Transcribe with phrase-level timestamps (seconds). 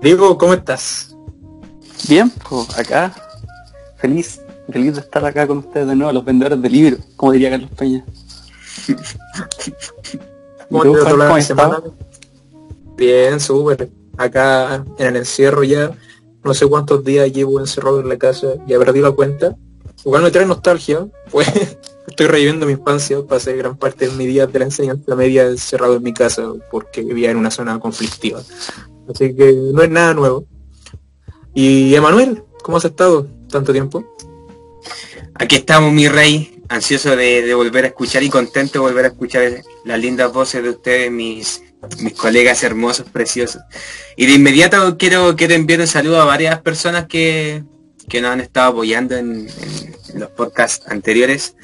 [0.00, 1.16] Diego, ¿cómo estás?
[2.08, 3.12] Bien, pues acá,
[3.96, 7.50] feliz, feliz de estar acá con ustedes de nuevo, los vendedores de libros, como diría
[7.50, 8.04] Carlos Peña.
[10.70, 11.82] ¿Cómo te trató la semana?
[12.96, 13.90] Bien, súper.
[14.16, 15.90] Acá en el encierro ya,
[16.44, 19.56] no sé cuántos días llevo encerrado en la casa, ya perdí la cuenta.
[20.04, 21.76] Igual me trae nostalgia, pues
[22.08, 25.96] estoy reviviendo mi infancia, pasé gran parte de mi día de la enseñanza media encerrado
[25.96, 28.42] en mi casa porque vivía en una zona conflictiva.
[29.08, 30.44] Así que no es nada nuevo.
[31.54, 34.04] Y Emanuel, ¿cómo has estado tanto tiempo?
[35.34, 39.62] Aquí estamos, mi rey, ansioso de, volver a escuchar y contento de volver a escuchar
[39.84, 41.62] las lindas voces de ustedes, mis,
[42.00, 43.62] mis colegas hermosos, preciosos.
[44.16, 47.64] Y de inmediato quiero, quiero enviar un saludo a varias personas que,
[48.08, 49.48] que nos han estado apoyando en,
[50.12, 51.54] en los podcasts anteriores,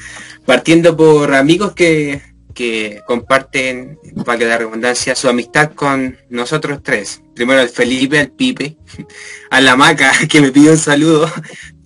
[0.44, 2.20] partiendo por amigos que,
[2.54, 7.20] que comparten, que la redundancia, su amistad con nosotros tres.
[7.34, 8.78] Primero al Felipe, al Pipe,
[9.51, 11.30] a la Maca, que me pidió un saludo,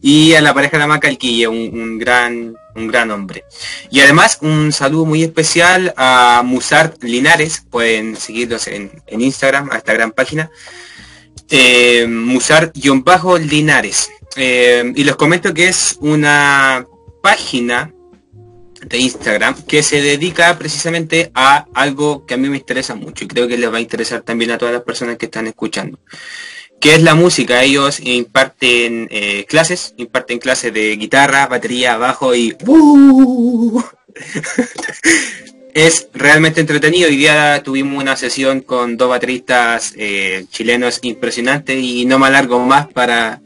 [0.01, 3.43] y a la pareja de la Maca, el Quille, un, gran, un gran hombre.
[3.91, 9.95] Y además un saludo muy especial a Musart Linares, pueden seguirlos en, Instagram, a esta
[9.95, 10.53] gran página.
[11.51, 14.11] Eh, Musart-Linares.
[14.37, 16.87] Eh, y les comento que es una
[17.23, 17.95] página
[18.89, 23.29] de Instagram que se dedica precisamente a algo que a mí me interesa mucho y
[23.29, 25.99] creo que les va a interesar también a todas las personas que están escuchando
[26.81, 32.57] que es la música ellos imparten eh, clases imparten clases de guitarra batería bajo y
[32.67, 33.83] ¡uh!
[35.75, 42.05] es realmente entretenido hoy día tuvimos una sesión con dos bateristas eh, chilenos impresionantes y
[42.05, 43.41] no me alargo más para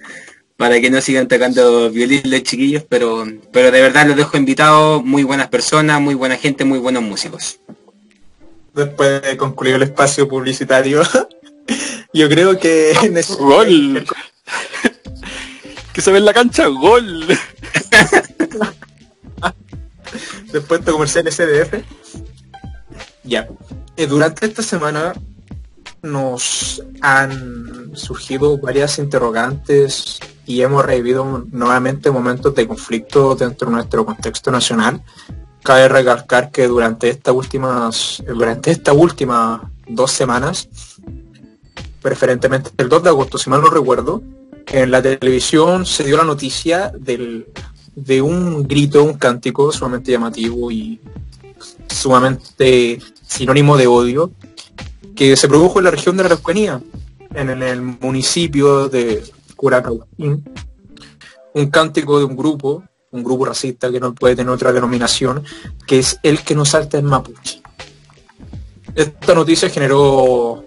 [0.62, 5.04] para que no sigan tocando violín los chiquillos, pero, pero de verdad los dejo invitados,
[5.04, 7.58] muy buenas personas, muy buena gente, muy buenos músicos.
[8.72, 11.02] Después de concluir el espacio publicitario,
[12.14, 12.92] yo creo que...
[13.40, 14.06] ¡Gol!
[15.92, 17.26] que se ve en la cancha, ¡gol!
[20.52, 21.74] Después de comercial SDF.
[23.24, 23.48] Ya.
[23.96, 25.12] Eh, durante esta semana
[26.02, 34.04] nos han surgido varias interrogantes y hemos revivido nuevamente momentos de conflicto dentro de nuestro
[34.04, 35.02] contexto nacional.
[35.62, 40.68] Cabe recalcar que durante estas últimas, durante estas últimas dos semanas,
[42.00, 44.22] preferentemente el 2 de agosto, si mal no recuerdo,
[44.66, 47.46] en la televisión se dio la noticia del,
[47.94, 50.98] de un grito, un cántico sumamente llamativo y
[51.86, 54.32] sumamente sinónimo de odio,
[55.14, 56.80] que se produjo en la región de la Araucanía,
[57.34, 59.22] en el municipio de
[61.54, 65.44] un cántico de un grupo, un grupo racista que no puede tener otra denominación,
[65.86, 67.62] que es el que nos salta en mapuche.
[68.94, 70.64] Esta noticia generó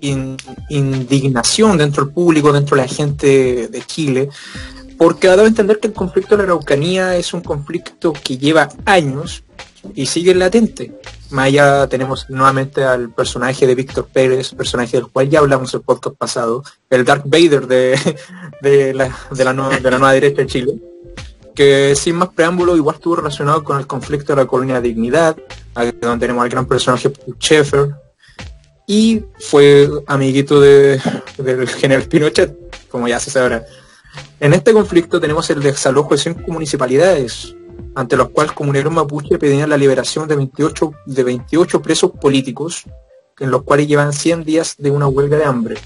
[0.00, 4.30] indignación dentro del público, dentro de la gente de Chile,
[4.96, 8.38] porque ha dado a entender que el conflicto de la Araucanía es un conflicto que
[8.38, 9.44] lleva años
[9.94, 10.98] y sigue latente.
[11.30, 11.52] Más
[11.88, 16.64] tenemos nuevamente al personaje de Víctor Pérez, personaje del cual ya hablamos el podcast pasado,
[16.88, 17.98] el Dark Vader de,
[18.62, 20.74] de, la, de la nueva derecha de Chile,
[21.54, 25.36] que sin más preámbulo igual estuvo relacionado con el conflicto de la colonia Dignidad,
[26.00, 27.90] donde tenemos al gran personaje Sheffer,
[28.86, 31.00] y fue amiguito de,
[31.38, 33.64] del general Pinochet, como ya se sabrá.
[34.40, 37.54] En este conflicto tenemos el desalojo de cinco municipalidades,
[37.94, 42.84] ante los cuales comuneros mapuche pedían la liberación de 28, de 28 presos políticos,
[43.38, 45.76] en los cuales llevan 100 días de una huelga de hambre.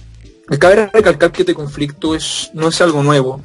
[0.59, 3.41] Cabe recalcar que este conflicto es, no es algo nuevo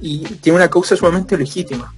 [0.00, 1.94] y tiene una causa sumamente legítima.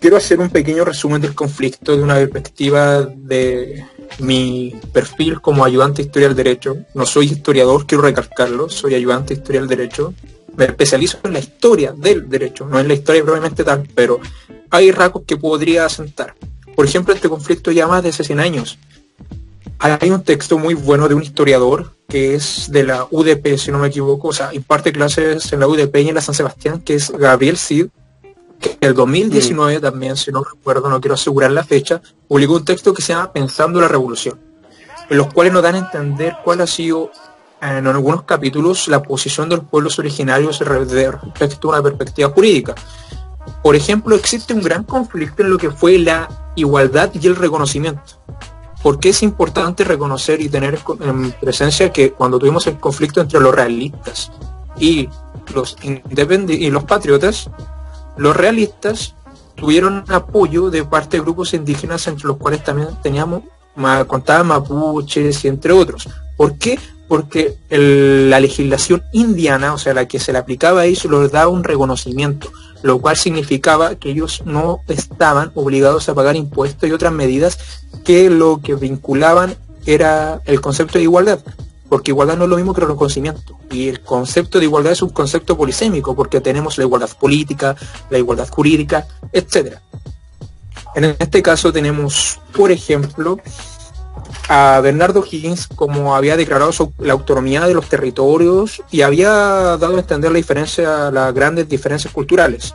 [0.00, 3.84] Quiero hacer un pequeño resumen del conflicto de una perspectiva de
[4.18, 6.76] mi perfil como ayudante de historia del derecho.
[6.94, 10.14] No soy historiador, quiero recalcarlo, soy ayudante de historia del derecho
[10.56, 14.20] me especializo en la historia del derecho, no en la historia probablemente tal, pero
[14.72, 16.34] hay rasgos que podría asentar.
[16.74, 18.78] Por ejemplo, este conflicto ya más de 100 años.
[19.78, 23.78] Hay un texto muy bueno de un historiador que es de la UDP, si no
[23.78, 26.94] me equivoco, o sea, imparte clases en la UDP y en la San Sebastián, que
[26.94, 27.88] es Gabriel Cid,
[28.60, 29.82] que el 2019 mm.
[29.82, 33.32] también, si no recuerdo, no quiero asegurar la fecha, publicó un texto que se llama
[33.32, 34.38] Pensando la Revolución,
[35.10, 37.10] en los cuales nos dan a entender cuál ha sido
[37.60, 42.74] en algunos capítulos la posición de los pueblos originarios respecto a una perspectiva jurídica.
[43.62, 48.20] Por ejemplo, existe un gran conflicto en lo que fue la igualdad y el reconocimiento.
[48.82, 53.54] Porque es importante reconocer y tener en presencia que cuando tuvimos el conflicto entre los
[53.54, 54.32] realistas
[54.78, 55.08] y
[55.54, 57.48] los y los patriotas,
[58.16, 59.14] los realistas
[59.54, 63.42] tuvieron apoyo de parte de grupos indígenas entre los cuales también teníamos,
[64.08, 66.08] contaban mapuches y entre otros.
[66.36, 66.78] ¿Por qué?
[67.06, 71.48] Porque la legislación indiana, o sea, la que se le aplicaba a ellos, les daba
[71.48, 72.50] un reconocimiento,
[72.82, 77.58] lo cual significaba que ellos no estaban obligados a pagar impuestos y otras medidas
[78.04, 79.56] que lo que vinculaban
[79.86, 81.40] era el concepto de igualdad
[81.92, 83.58] porque igualdad no es lo mismo que reconocimiento.
[83.70, 87.76] Y el concepto de igualdad es un concepto polisémico, porque tenemos la igualdad política,
[88.08, 89.76] la igualdad jurídica, etc.
[90.94, 93.38] En este caso tenemos, por ejemplo,
[94.48, 100.00] a Bernardo Higgins como había declarado la autonomía de los territorios y había dado a
[100.00, 102.74] entender la diferencia, las grandes diferencias culturales.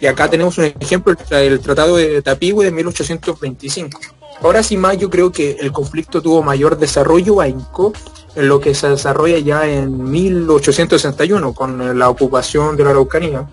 [0.00, 4.00] Y acá tenemos un ejemplo, el Tratado de Tapigüe de 1825
[4.42, 7.92] Ahora sí más yo creo que el conflicto tuvo mayor desarrollo a Inco
[8.34, 13.46] en lo que se desarrolla ya en 1861 con la ocupación de la Araucanía,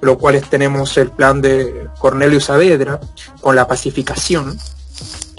[0.00, 2.98] lo cual tenemos el plan de Cornelio Saavedra
[3.42, 4.58] con la pacificación.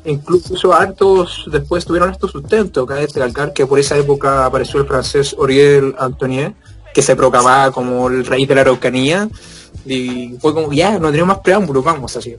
[0.06, 5.36] Incluso hartos después tuvieron estos sustentos, cabe destacar que por esa época apareció el francés
[5.38, 6.54] Oriel Antonier,
[6.94, 9.30] que se proclamaba como el rey de la Araucanía,
[9.86, 12.36] y fue como, ya, no tenemos más preámbulos, vamos así.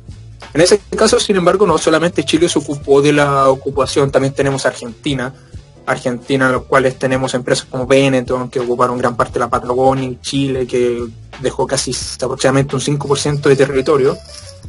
[0.53, 4.67] En ese caso, sin embargo, no solamente Chile se ocupó de la ocupación, también tenemos
[4.67, 5.33] Argentina,
[5.87, 10.17] Argentina en los cuales tenemos empresas como Benetton que ocuparon gran parte de la Patagonia
[10.23, 11.05] Chile que
[11.41, 14.17] dejó casi aproximadamente un 5% de territorio.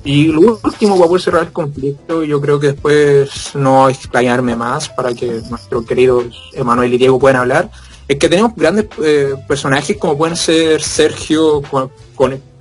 [0.03, 4.89] Y lo último, para poder cerrar el conflicto, yo creo que después no explayarme más
[4.89, 7.71] para que nuestros queridos Emanuel y Diego puedan hablar,
[8.07, 11.61] es que tenemos grandes eh, personajes como pueden ser Sergio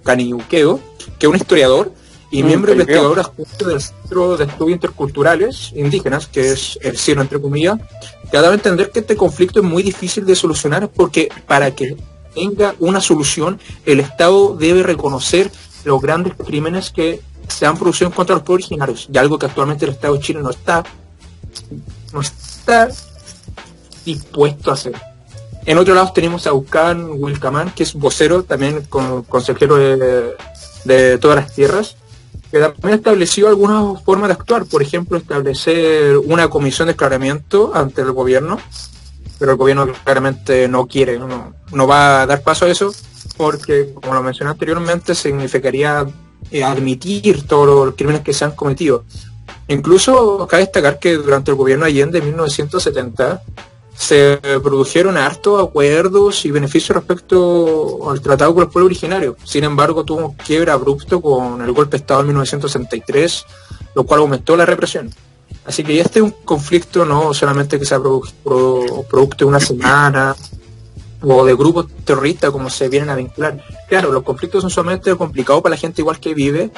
[0.02, 0.80] Caniuqueo,
[1.18, 1.92] que es un historiador,
[2.30, 7.22] y mm, miembro investigador adjunto del Centro de Estudios Interculturales Indígenas, que es el cielo
[7.22, 7.78] entre comillas,
[8.30, 11.74] que ha dado a entender que este conflicto es muy difícil de solucionar porque para
[11.74, 11.96] que
[12.34, 15.50] tenga una solución, el Estado debe reconocer
[15.84, 19.84] los grandes crímenes que se han producido contra los pueblos originarios, y algo que actualmente
[19.84, 20.82] el Estado de Chile no está,
[22.12, 22.88] no está
[24.04, 24.94] dispuesto a hacer.
[25.66, 28.86] En otro lado tenemos a Ucán Wilcamán, que es vocero, también
[29.28, 31.96] consejero de, todas las tierras,
[32.50, 38.02] que también estableció algunas formas de actuar, por ejemplo, establecer una comisión de esclaramiento ante
[38.02, 38.58] el gobierno,
[39.38, 42.94] pero el gobierno claramente no quiere, no, va a dar paso a eso,
[43.36, 46.06] porque, como lo mencioné anteriormente, significaría
[46.50, 49.04] eh, admitir todos los crímenes que se han cometido.
[49.68, 53.42] Incluso cabe destacar que durante el gobierno Allende de 1970
[53.96, 59.36] se produjeron hartos acuerdos y beneficios respecto al tratado con los pueblos originarios.
[59.44, 63.44] Sin embargo, tuvo un quiebre abrupto con el golpe de Estado en 1963,
[63.94, 65.10] lo cual aumentó la represión.
[65.64, 70.36] Así que este es un conflicto no solamente que sea producto de una semana
[71.26, 73.62] o de grupos terroristas como se vienen a vincular.
[73.88, 76.70] Claro, los conflictos son sumamente complicados para la gente igual que vive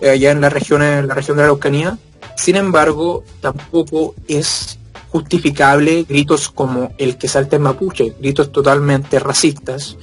[0.00, 1.98] eh, allá en la región, en la región de la Araucanía.
[2.36, 4.78] Sin embargo, tampoco es
[5.10, 9.96] justificable gritos como el que salta en mapuche, gritos totalmente racistas,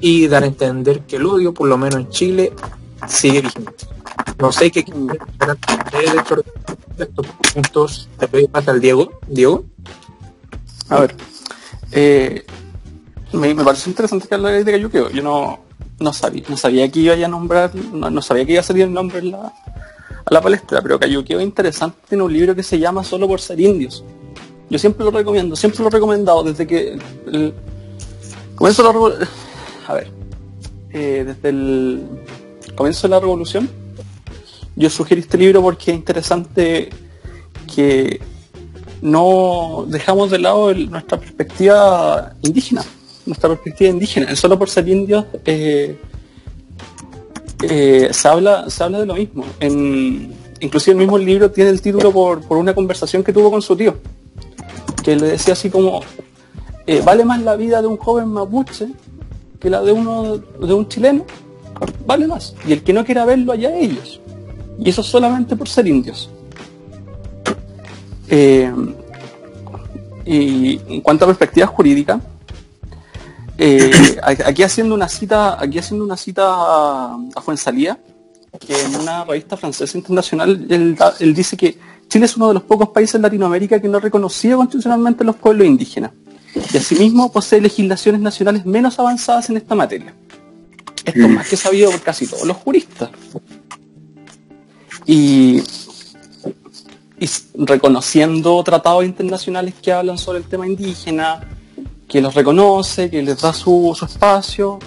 [0.00, 2.52] y dar a entender que el odio, por lo menos en Chile,
[3.08, 3.86] sigue vigente.
[4.38, 9.12] No sé qué de estos puntos te doy pasa al Diego.
[9.26, 9.64] Diego.
[10.88, 11.16] A ver,
[11.92, 12.44] eh,
[13.34, 15.10] me, parece interesante que hablar de Cayuqueo.
[15.10, 15.60] Yo no,
[15.98, 18.92] no sabía, no sabía que iba a nombrar, no, sabía que iba a salir el
[18.92, 19.34] nombre en
[20.26, 23.40] a la palestra, pero Cayuqueo es interesante, tiene un libro que se llama Solo por
[23.40, 24.02] ser indios.
[24.70, 27.54] Yo siempre lo recomiendo, siempre lo he recomendado desde que el,
[28.54, 29.26] comienzo la
[29.86, 30.10] a ver,
[30.92, 32.08] eh, desde el
[32.74, 33.68] comienzo de la revolución,
[34.76, 36.88] yo sugerí este libro porque es interesante
[37.74, 38.20] que
[39.02, 42.82] no dejamos de lado nuestra perspectiva indígena,
[43.26, 44.34] nuestra perspectiva indígena.
[44.36, 45.96] Solo por ser indios eh,
[47.62, 49.44] eh, se, habla, se habla de lo mismo.
[49.60, 53.62] En, inclusive el mismo libro tiene el título por, por una conversación que tuvo con
[53.62, 53.96] su tío
[55.04, 56.00] que le decía así como,
[56.86, 58.88] eh, vale más la vida de un joven mapuche
[59.60, 61.26] que la de uno de un chileno,
[62.06, 62.54] vale más.
[62.66, 64.20] Y el que no quiera verlo allá ellos.
[64.78, 66.30] Y eso solamente por ser indios.
[70.26, 72.20] Y en cuanto a perspectiva jurídica,
[73.58, 77.98] eh, aquí haciendo una cita, aquí haciendo una cita a, a Fuensalía,
[78.58, 82.90] que en una revista francesa internacional él dice que Chile es uno de los pocos
[82.90, 86.12] países en Latinoamérica que no reconocía constitucionalmente los pueblos indígenas
[86.72, 90.14] y asimismo posee legislaciones nacionales menos avanzadas en esta materia.
[91.04, 93.10] Esto es más que sabido por casi todos los juristas.
[95.06, 95.62] Y,
[97.54, 101.40] reconociendo tratados internacionales que hablan sobre el tema indígena,
[102.14, 104.78] que los reconoce, que les da su, espacio,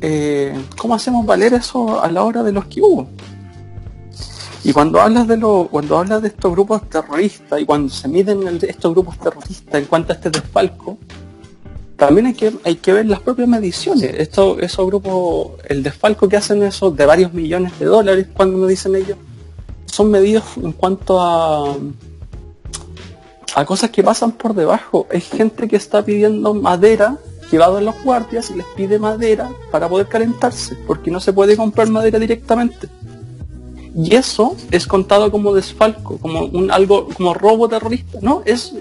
[0.00, 3.06] eh, ¿cómo hacemos valer eso a la hora de los que hubo?
[4.64, 8.58] Y cuando hablas de lo, cuando hablas de estos grupos terroristas y cuando se miden
[8.60, 10.98] estos grupos terroristas en cuanto a este desfalco,
[11.96, 14.16] también hay que, hay que ver las propias mediciones.
[14.18, 18.68] Esto, esos grupos, el desfalco que hacen esos de varios millones de dólares, cuando me
[18.68, 19.16] dicen ellos,
[19.86, 21.76] son medidos en cuanto a
[23.54, 25.06] a cosas que pasan por debajo.
[25.12, 27.18] Hay gente que está pidiendo madera
[27.50, 31.56] llevado en los guardias y les pide madera para poder calentarse, porque no se puede
[31.56, 32.88] comprar madera directamente.
[33.96, 38.42] Y eso es contado como desfalco, como un algo como robo terrorista, ¿no?
[38.44, 38.72] Es,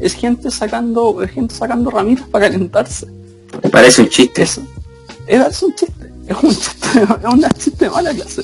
[0.00, 3.06] es gente sacando, es gente sacando ramitas para calentarse.
[3.70, 4.42] Parece un chiste.
[4.42, 4.60] Es,
[5.26, 6.88] es, un chiste, es un chiste,
[7.22, 8.42] es una chiste de mala clase.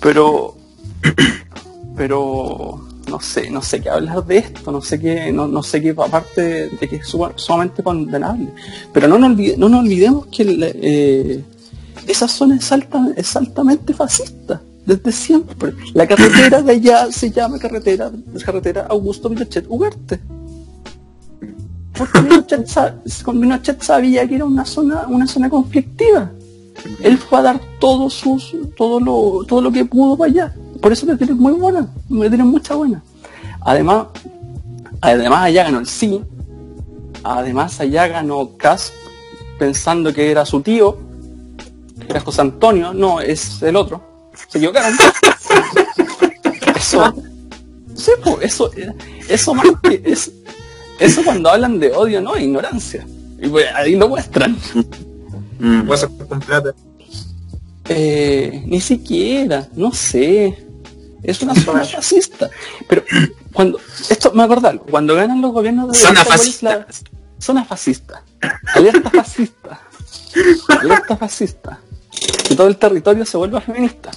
[0.00, 0.56] Pero
[1.96, 2.80] pero
[3.14, 5.90] no sé, no sé qué hablar de esto, no sé qué, no, no sé qué
[5.90, 8.48] aparte de que es sumamente condenable.
[8.92, 10.42] Pero no nos, no olvidemos que
[10.82, 11.44] eh,
[12.08, 12.68] esa zona es,
[13.16, 15.74] es altamente fascista, desde siempre.
[15.92, 18.10] La carretera de allá se llama carretera,
[18.44, 20.18] carretera Augusto Pinochet Ugarte.
[21.96, 26.32] Porque Pinochet, sabía que era una zona, una zona conflictiva.
[27.00, 30.92] Él fue a dar todo sus, todo lo, todo lo que pudo para allá por
[30.92, 33.02] eso me tienen muy buena, me tienen mucha buena.
[33.62, 34.08] Además,
[35.00, 36.20] además allá ganó el sí,
[37.22, 38.92] además allá ganó Cas
[39.58, 40.98] pensando que era su tío,
[42.00, 44.30] que era José Antonio, no, es el otro.
[44.50, 44.92] Se equivocaron.
[46.76, 47.14] eso,
[47.94, 48.70] sí, pues, eso,
[49.26, 50.32] eso más que es,
[50.98, 53.06] eso cuando hablan de odio, no, ignorancia.
[53.40, 54.54] Y pues, ahí lo muestran.
[55.60, 55.88] Mm.
[57.88, 60.58] Eh, ni siquiera, no sé.
[61.24, 62.50] Es una zona fascista.
[62.88, 63.02] Pero
[63.52, 66.86] cuando, esto me acuerdo cuando ganan los gobiernos de zona fascista.
[67.38, 68.22] zona fascista.
[68.74, 69.80] Alerta fascista.
[70.80, 71.80] Alerta fascista.
[72.46, 74.10] Que todo el territorio se vuelva feminista.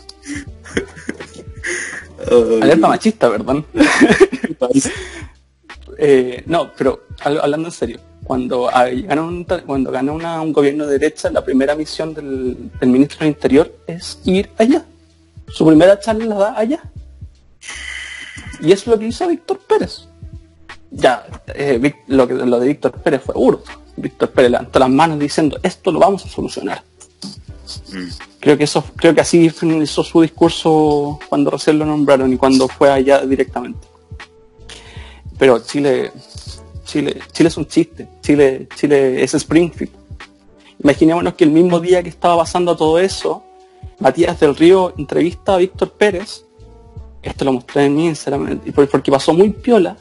[2.62, 3.66] Alerta machista, perdón.
[5.98, 11.32] eh, no, pero hablando en serio, cuando ganó un, cuando gana un gobierno de derecha,
[11.32, 14.84] la primera misión del, del ministro del Interior es ir allá.
[15.48, 16.82] Su primera charla la da allá.
[18.60, 20.08] Y es lo que hizo Víctor Pérez.
[20.92, 23.64] Ya, eh, lo, que, lo de Víctor Pérez fue urdo.
[23.96, 26.82] Víctor Pérez levantó las manos diciendo, esto lo vamos a solucionar.
[27.92, 28.08] Mm.
[28.40, 32.68] Creo que eso, creo que así finalizó su discurso cuando recién lo nombraron y cuando
[32.68, 33.88] fue allá directamente.
[35.38, 36.12] Pero Chile,
[36.86, 38.08] Chile, Chile es un chiste.
[38.22, 39.92] Chile, Chile es Springfield.
[40.82, 43.44] Imaginémonos que el mismo día que estaba pasando todo eso,
[44.00, 46.46] Matías del Río entrevista a Víctor Pérez
[47.28, 48.60] esto lo mostré en mi Instagram,
[48.92, 49.98] porque pasó muy piola,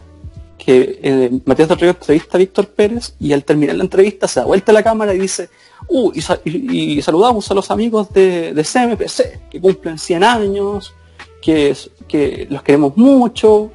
[0.58, 4.40] que eh, Matías del Río entrevista a Víctor Pérez y al terminar la entrevista se
[4.40, 5.48] da vuelta a la cámara y dice,
[5.88, 6.12] uh,
[6.44, 10.94] y, saludamos a los amigos de, CMPC, que cumplen 100 años,
[11.40, 11.76] que,
[12.08, 13.70] que los queremos mucho.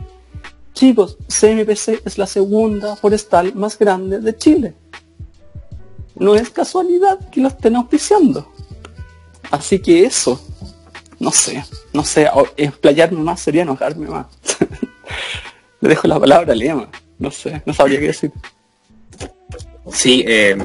[0.74, 4.74] Chicos, CMPC es la segunda forestal más grande de Chile.
[6.16, 8.48] No es casualidad que lo estén auspiciando.
[9.50, 10.40] Así que eso,
[11.22, 11.64] no sé,
[11.94, 14.26] no sé, explayarme más sería enojarme más.
[15.82, 18.32] Le dejo la palabra a Lema, no sé, no sabría qué decir.
[19.92, 20.58] Sí, eh,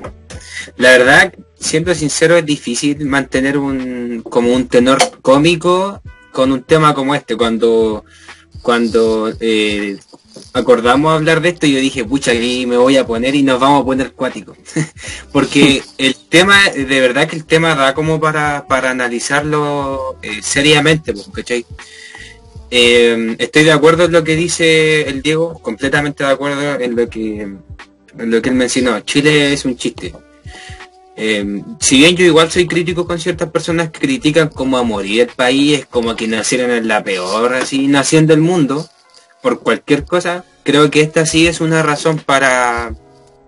[0.79, 6.01] la verdad, siendo sincero, es difícil mantener un como un tenor cómico
[6.33, 8.07] con un tema como este, cuando
[8.63, 9.99] cuando eh,
[10.53, 13.83] acordamos hablar de esto, yo dije, pucha, aquí me voy a poner y nos vamos
[13.83, 14.57] a poner cuático.
[15.33, 21.15] Porque el tema, de verdad que el tema da como para, para analizarlo eh, seriamente,
[21.33, 21.65] ¿cachai?
[22.71, 27.09] Eh, estoy de acuerdo en lo que dice el Diego, completamente de acuerdo en lo
[27.09, 29.01] que, en lo que él mencionó.
[29.01, 30.13] Chile es un chiste.
[31.19, 35.23] Eh, si bien yo igual soy crítico con ciertas personas que critican como a morir
[35.23, 38.87] el país, como que nacieron en la peor así nación del mundo,
[39.47, 42.97] por cualquier cosa, creo que esta sí es una razón para,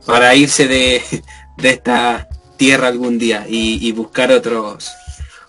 [0.07, 1.02] para irse de,
[1.61, 4.93] esta tierra algún día y, buscar otros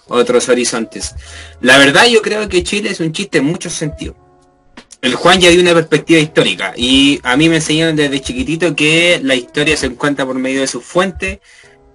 [0.08, 1.14] otros horizontes.
[1.62, 4.16] La verdad yo creo que Chile es un chiste en muchos sentidos.
[5.04, 9.20] El Juan ya dio una perspectiva histórica y a mí me enseñaron desde chiquitito que
[9.22, 11.42] la historia se encuentra por medio de sus fuentes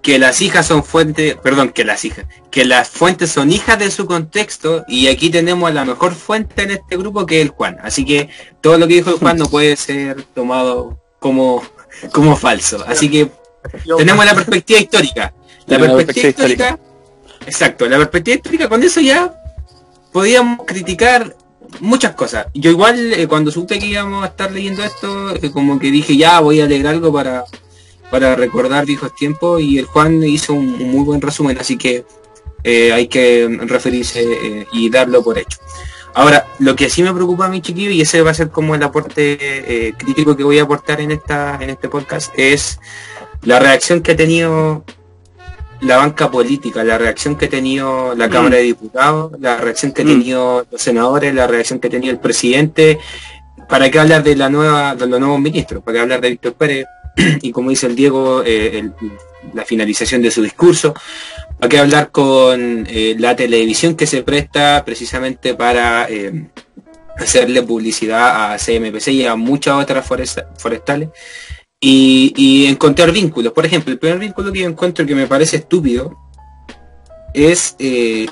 [0.05, 3.89] que las hijas son fuentes, perdón, que las hijas, que las fuentes son hijas de
[3.89, 7.79] su contexto y aquí tenemos la mejor fuente en este grupo que es el Juan.
[7.81, 8.29] Así que
[8.61, 11.63] todo lo que dijo el Juan no puede ser tomado como,
[12.11, 12.85] como falso.
[12.87, 13.31] Así que
[13.97, 15.33] tenemos la perspectiva histórica.
[15.65, 16.79] La perspectiva histórica,
[17.47, 19.33] exacto, la perspectiva histórica, con eso ya
[20.11, 21.35] podíamos criticar
[21.79, 22.45] muchas cosas.
[22.53, 26.15] Yo igual eh, cuando supe que íbamos a estar leyendo esto, eh, como que dije
[26.15, 27.45] ya voy a leer algo para
[28.11, 32.05] para recordar viejos tiempos y el Juan hizo un, muy buen resumen, así que
[32.63, 35.59] eh, hay que referirse eh, y darlo por hecho.
[36.13, 38.73] Ahora, lo que sí me preocupa a mi chiquillo, y ese va a ser como
[38.73, 42.79] el aporte eh, crítico que voy a aportar en esta en este podcast, es
[43.41, 44.85] la reacción que ha tenido
[45.81, 48.63] la banca política, la reacción que ha tenido la Cámara de.
[48.63, 50.07] Diputados, la reacción que ha mm.
[50.07, 52.97] tenido los senadores, la reacción que ha tenido el presidente.
[53.67, 55.83] ¿Para qué hablar de la nueva, de los nuevos ministros?
[55.83, 56.85] ¿Para qué hablar de Víctor Pérez?
[57.41, 58.89] y como dice el Diego, eh,
[59.53, 60.93] la finalización de su discurso.
[61.61, 66.47] Hay que hablar con eh, la televisión que se presta precisamente para eh,
[67.17, 71.09] hacerle publicidad a CMPC y a muchas otras forestales
[71.79, 73.53] y, encontrar vínculos.
[73.53, 76.17] Por ejemplo, el primer vínculo que yo encuentro que me parece estúpido
[77.33, 77.75] es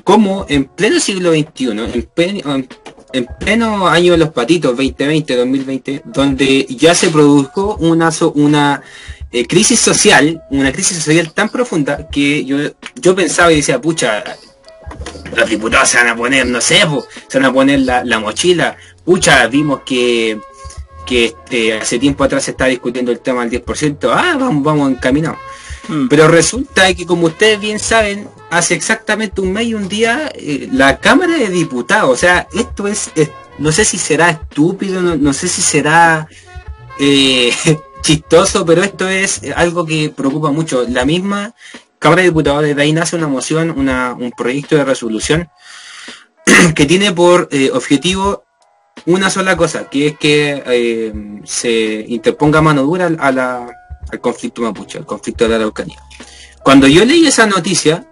[0.03, 2.63] cómo en pleno siglo XXI, en pleno,
[3.13, 8.81] en pleno año de los patitos 2020, 2020, donde ya se produjo una,
[9.31, 12.57] eh, crisis social, una crisis social tan profunda que yo,
[12.95, 14.23] yo pensaba y decía, pucha,
[15.35, 16.81] los diputados se van a poner, no sé,
[17.27, 20.37] se van a poner la, mochila, pucha, vimos que
[21.05, 24.89] que este, hace tiempo atrás se está discutiendo el tema del 10%, ah, vamos, vamos
[24.89, 25.37] encaminados.
[25.87, 26.07] Mm.
[26.07, 30.69] Pero resulta que como ustedes bien saben, hace exactamente un mes y un día eh,
[30.71, 33.11] la Cámara de Diputados, o sea, esto es,
[33.57, 36.27] no sé si será estúpido, no, sé si será
[36.99, 37.51] eh,
[38.01, 40.85] chistoso, pero esto es algo que preocupa mucho.
[40.87, 41.53] La misma
[41.99, 45.49] Cámara de Diputados de ahí nace una moción, un proyecto de resolución
[46.75, 48.43] que tiene por eh, objetivo
[49.05, 53.67] una sola cosa, que es que se interponga mano dura a la,
[54.13, 55.99] al conflicto mapuche, al conflicto de la Araucanía.
[56.63, 58.07] Cuando yo leí esa noticia,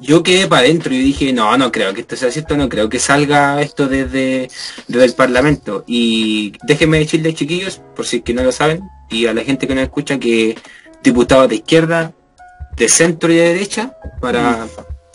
[0.00, 2.88] yo quedé para adentro y dije, no, no creo que esto sea cierto, no creo
[2.88, 4.48] que salga esto desde,
[4.88, 5.84] el Parlamento.
[5.86, 9.74] Y déjenme decirles, chiquillos, por si que no lo saben, y a la gente que
[9.74, 10.56] nos escucha, que
[11.02, 12.12] diputados de izquierda,
[12.76, 14.66] de centro y de derecha, para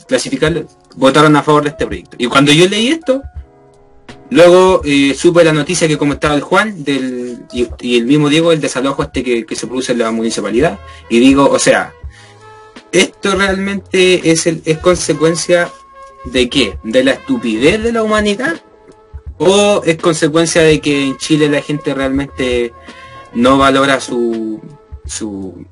[0.07, 2.17] clasificarlo, votaron a favor de este proyecto.
[2.19, 3.21] Y cuando yo leí esto,
[4.33, 8.59] luego eh, supe la noticia que comentaba el Juan del, y, el mismo Diego, el
[8.59, 10.79] desalojo este que, que se produce en la municipalidad,
[11.09, 11.93] y digo, o sea,
[12.91, 15.71] esto realmente es, el, es consecuencia
[16.25, 16.77] de qué?
[16.83, 18.61] ¿De la estupidez de la humanidad?
[19.37, 22.71] ¿O es consecuencia de que en Chile la gente realmente
[23.33, 24.61] no valora su,
[25.05, 25.65] su,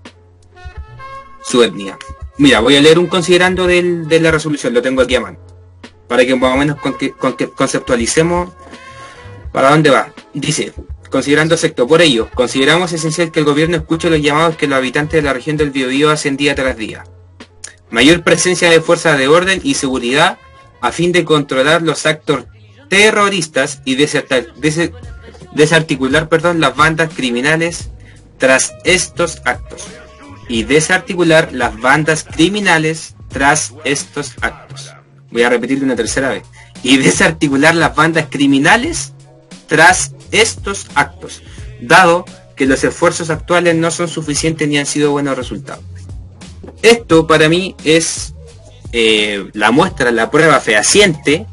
[1.44, 1.98] su etnia?
[2.38, 5.38] Mira, voy a leer un considerando de la resolución, lo tengo aquí a mano,
[6.12, 6.78] para que más o menos
[7.56, 8.52] conceptualicemos
[9.54, 10.12] para dónde va.
[10.34, 10.74] Dice,
[11.10, 11.88] considerando sector.
[11.88, 15.32] Por ello, consideramos esencial que el gobierno escuche los llamados que los habitantes de la
[15.32, 17.06] región del Biobío hacen día tras día.
[17.92, 20.38] Mayor presencia de fuerzas de orden y seguridad
[20.82, 22.44] a fin de controlar los actos
[22.90, 27.90] terroristas y desarticular perdón, las bandas criminales
[28.38, 29.88] tras estos actos.
[30.50, 34.92] Y desarticular las bandas criminales tras estos actos.
[35.32, 36.44] Voy a repetirlo una tercera vez.
[36.84, 39.14] Y desarticular las bandas criminales
[39.68, 41.42] tras estos actos,
[41.82, 45.84] dado que los esfuerzos actuales no son suficientes ni han sido buenos resultados.
[46.82, 48.34] Esto para mí es
[48.92, 51.46] eh, la muestra, la prueba fehaciente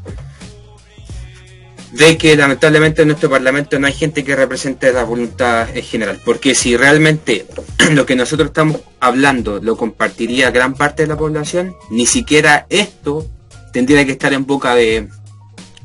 [1.91, 6.19] de que lamentablemente en nuestro Parlamento no hay gente que represente la voluntad en general.
[6.23, 7.45] Porque si realmente
[7.91, 13.25] lo que nosotros estamos hablando lo compartiría gran parte de la población, ni siquiera esto
[13.71, 15.07] tendría que estar en boca de,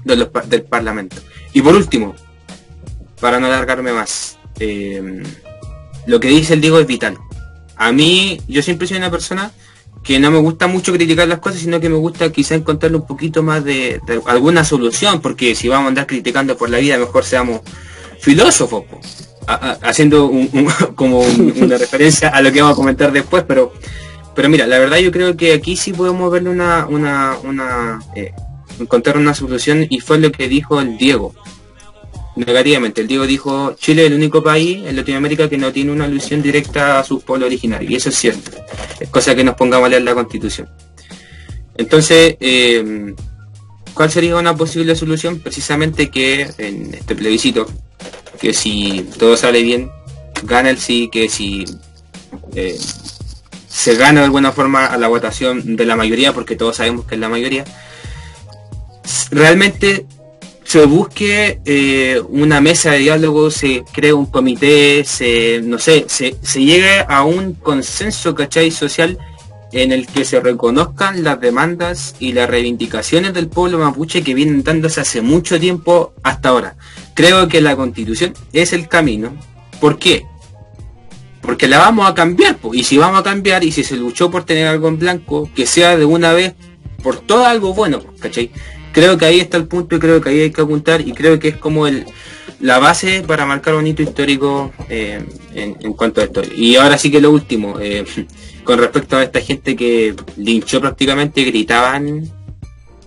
[0.04, 1.16] del Parlamento.
[1.52, 2.14] Y por último,
[3.20, 5.22] para no alargarme más, eh,
[6.06, 7.18] lo que dice el Diego es vital.
[7.76, 9.52] A mí, yo siempre soy una persona
[10.02, 13.06] que no me gusta mucho criticar las cosas, sino que me gusta quizá encontrarle un
[13.06, 17.24] poquito más de, alguna solución, porque si vamos a andar criticando por la vida, mejor
[17.24, 17.62] seamos
[18.20, 18.84] filósofos,
[19.82, 20.30] haciendo
[20.94, 23.72] como una referencia a lo que vamos a comentar después, pero
[24.34, 28.32] pero mira, la verdad yo creo que aquí sí podemos verle una, una, una eh,
[28.78, 31.34] encontrar una solución y fue lo que dijo el Diego
[32.36, 33.00] negativamente.
[33.00, 36.42] El Diego dijo, Chile es el único país en Latinoamérica que no tiene una alusión
[36.42, 37.90] directa a su pueblo originario.
[37.90, 38.50] Y eso es cierto.
[39.00, 40.68] Es cosa que nos pongamos a leer la constitución.
[41.76, 43.14] Entonces, eh,
[43.94, 45.40] ¿cuál sería una posible solución?
[45.40, 47.66] Precisamente que en este plebiscito,
[48.40, 49.90] que si todo sale bien,
[50.44, 51.64] gana el sí, que si
[52.54, 52.78] eh,
[53.74, 57.16] se gana de alguna forma a la votación de la mayoría, porque todos sabemos que
[57.16, 57.64] es la mayoría,
[59.32, 60.06] realmente
[60.62, 66.36] se busque eh, una mesa de diálogo, se cree un comité, se, no sé, se,
[66.40, 68.70] se llegue a un consenso, ¿cachai?
[68.70, 69.18] social
[69.72, 74.62] en el que se reconozcan las demandas y las reivindicaciones del pueblo mapuche que vienen
[74.62, 76.76] dándose hace mucho tiempo hasta ahora.
[77.14, 79.36] Creo que la constitución es el camino.
[79.80, 80.26] ¿Por qué?
[81.44, 82.74] Porque la vamos a cambiar, po.
[82.74, 85.66] y si vamos a cambiar, y si se luchó por tener algo en blanco, que
[85.66, 86.54] sea de una vez
[87.02, 88.50] por todo algo bueno, ¿cachai?
[88.92, 91.38] Creo que ahí está el punto y creo que ahí hay que apuntar y creo
[91.38, 92.06] que es como el
[92.60, 95.22] la base para marcar un hito histórico eh,
[95.54, 96.42] en, cuanto a esto.
[96.56, 98.04] Y ahora sí que lo último, eh,
[98.64, 102.22] con respecto a esta gente que linchó prácticamente, gritaban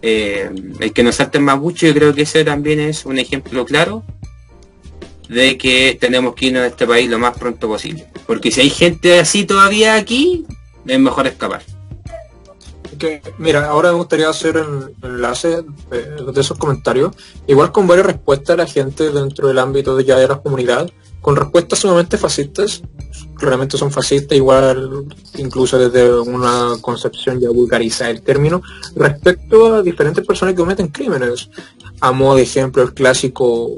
[0.01, 4.03] eh, el que nos salten mapuche, yo creo que ese también es un ejemplo claro
[5.27, 8.05] de que tenemos que irnos de este país lo más pronto posible.
[8.27, 10.45] Porque si hay gente así todavía aquí,
[10.85, 11.63] es mejor escapar.
[13.37, 17.15] mira, ahora me gustaría hacer el enlace de, esos comentarios,
[17.47, 20.89] igual con varias respuestas a la gente dentro del ámbito de ya de la comunidad,
[21.21, 22.83] con respuestas sumamente fascistas,
[23.35, 25.05] claramente son fascistas, igual
[25.37, 28.61] incluso desde una concepción ya vulgarizada del término,
[28.95, 31.49] respecto a diferentes personas que cometen crímenes.
[32.01, 33.71] A modo de ejemplo, el clásico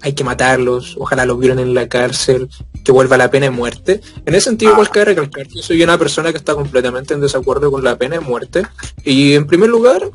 [0.00, 2.48] hay que matarlos, ojalá los vieran en la cárcel,
[2.86, 4.00] que vuelva la pena de muerte.
[4.24, 7.72] En ese sentido, igual cabe recalcar que soy una persona que está completamente en desacuerdo
[7.72, 8.62] con la pena de muerte.
[9.04, 10.08] Y en primer lugar,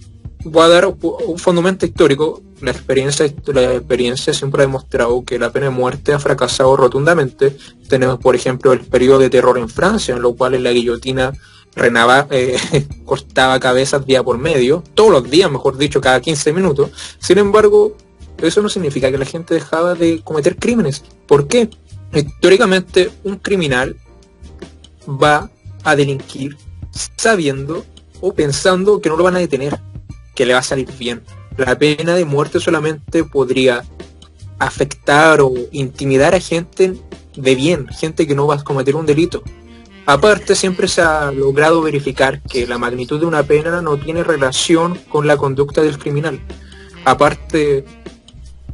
[0.46, 2.42] voy a dar un fundamento histórico.
[2.62, 7.58] La experiencia, la experiencia siempre ha demostrado que la pena de muerte ha fracasado rotundamente.
[7.90, 11.34] Tenemos, por ejemplo, el periodo de terror en Francia, en lo cual la guillotina
[11.76, 12.58] renaba, eh,
[13.04, 16.92] cortaba cabezas día por medio, todos los días, mejor dicho, cada 15 minutos.
[17.20, 17.98] Sin embargo,
[18.38, 21.04] eso no significa que la gente dejaba de cometer crímenes.
[21.28, 21.70] ¿Por qué?
[22.13, 23.95] Históricamente, un criminal
[25.08, 25.50] va
[25.84, 26.58] a delinquir
[27.15, 27.86] sabiendo
[28.19, 29.80] o pensando que no lo van a detener,
[30.36, 31.24] que le va a salir bien.
[31.58, 33.84] La pena de muerte solamente podría
[34.60, 36.93] afectar o intimidar a gente
[37.36, 39.43] de bien, gente que no va a cometer un delito.
[40.06, 45.00] Aparte, siempre se ha logrado verificar que la magnitud de una pena no tiene relación
[45.10, 46.39] con la conducta del criminal.
[47.06, 47.86] Aparte,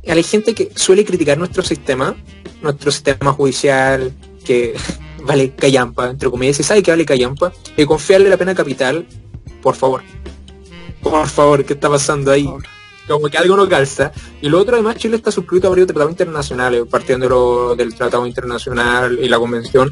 [0.07, 2.15] hay gente que suele criticar nuestro sistema,
[2.61, 4.11] nuestro sistema judicial,
[4.45, 4.75] que
[5.23, 9.05] vale callampa, entre comillas, si sabe que vale callampa, y confiarle la pena capital,
[9.61, 10.01] por favor.
[11.01, 12.49] Por favor, ¿qué está pasando ahí?
[13.07, 14.11] Como que algo no calza.
[14.41, 19.17] Y lo otro, además, Chile está suscrito a varios tratados internacionales, partiendo del Tratado Internacional
[19.21, 19.89] y la Convención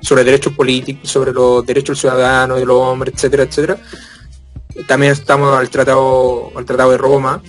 [0.00, 3.78] sobre Derechos Políticos, sobre los derechos ciudadanos, de los hombres, etcétera, etcétera.
[4.86, 7.42] También estamos al Tratado, al tratado de Roma,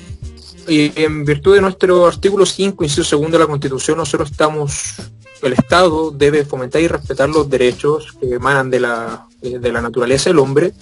[0.69, 4.95] y en virtud de nuestro artículo 5, inciso segundo de la Constitución, nosotros estamos,
[5.41, 9.82] el Estado debe fomentar y respetar los derechos que emanan de la, eh, de la
[9.82, 10.73] naturaleza del hombre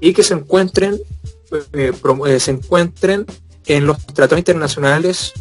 [0.00, 0.98] y que se encuentren,
[1.72, 1.92] eh,
[2.26, 3.26] eh, se encuentren
[3.66, 5.32] en los tratados internacionales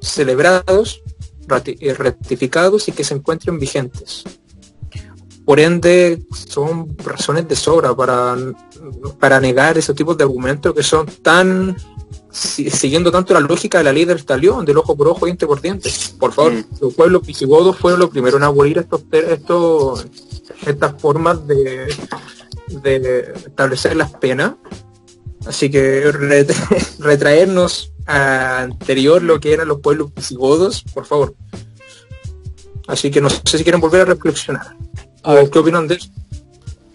[0.00, 1.02] celebrados,
[1.46, 4.24] ratificados y que se encuentren vigentes.
[5.44, 8.36] Por ende, son razones de sobra para,
[9.18, 11.76] para negar ese tipo de argumentos que son tan
[12.32, 15.60] siguiendo tanto la lógica de la ley del talión, del ojo por ojo, diente por
[15.60, 15.90] diente.
[16.18, 16.64] Por favor, mm.
[16.80, 20.06] los pueblos visigodos fueron los primeros en abolir estos, estos,
[20.66, 21.94] estas formas de,
[22.82, 24.54] de establecer las penas.
[25.46, 26.12] Así que
[26.98, 31.34] retraernos a anterior lo que eran los pueblos visigodos, por favor.
[32.86, 34.76] Así que no sé si quieren volver a reflexionar.
[35.52, 36.08] ¿Qué opinan de eso?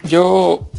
[0.04, 0.70] Yo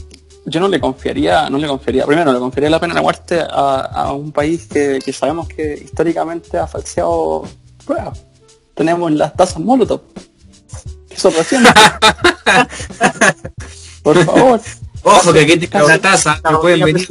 [0.47, 4.13] yo no le confiaría, no le confiaría, primero le confiaría la pena de muerte a,
[4.13, 7.43] un país que, sabemos que históricamente ha falseado
[7.85, 8.23] pruebas.
[8.73, 10.01] Tenemos las tasas Molotov.
[11.09, 11.73] Que son recientes.
[14.03, 14.61] Por favor.
[15.03, 17.09] Ojo que aquí tiene una taza, no pueden venir.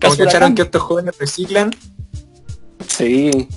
[0.00, 1.74] ¿Cómo escucharon que estos jóvenes reciclan?
[2.86, 3.48] Sí.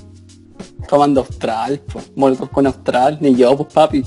[0.88, 2.12] Tomando Austral, pues.
[2.16, 4.04] Molotov con Austral, ni yo, pues papi.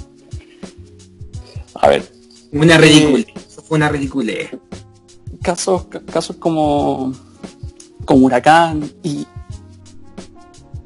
[1.75, 2.11] A ver.
[2.51, 3.23] Una ridícula
[3.69, 4.49] una ridiculez.
[5.41, 7.13] Casos, casos como,
[8.05, 9.25] como Huracán y,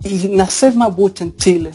[0.04, 1.72] y nacer mapuche en Chile,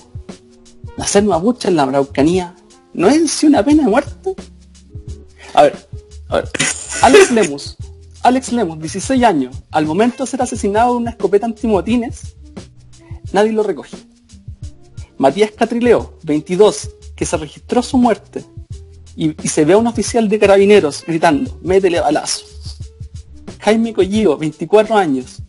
[0.97, 2.55] nacer mapuche en la Araucanía,
[2.93, 4.35] ¿no es si una pena de muerte?
[5.55, 5.89] A ver,
[6.29, 6.49] a ver,
[7.03, 7.77] Alex Lemus,
[8.23, 12.37] Alex Lemus, 16 años, al momento de ser asesinado en una escopeta antimotines,
[13.33, 13.97] nadie lo recoge.
[15.19, 18.45] Matías Catrileo, 22, que se registró su muerte
[19.17, 22.45] y, se ve a un oficial de carabineros gritando, métele balazo.
[23.61, 25.43] Jaime Collío, 24 años.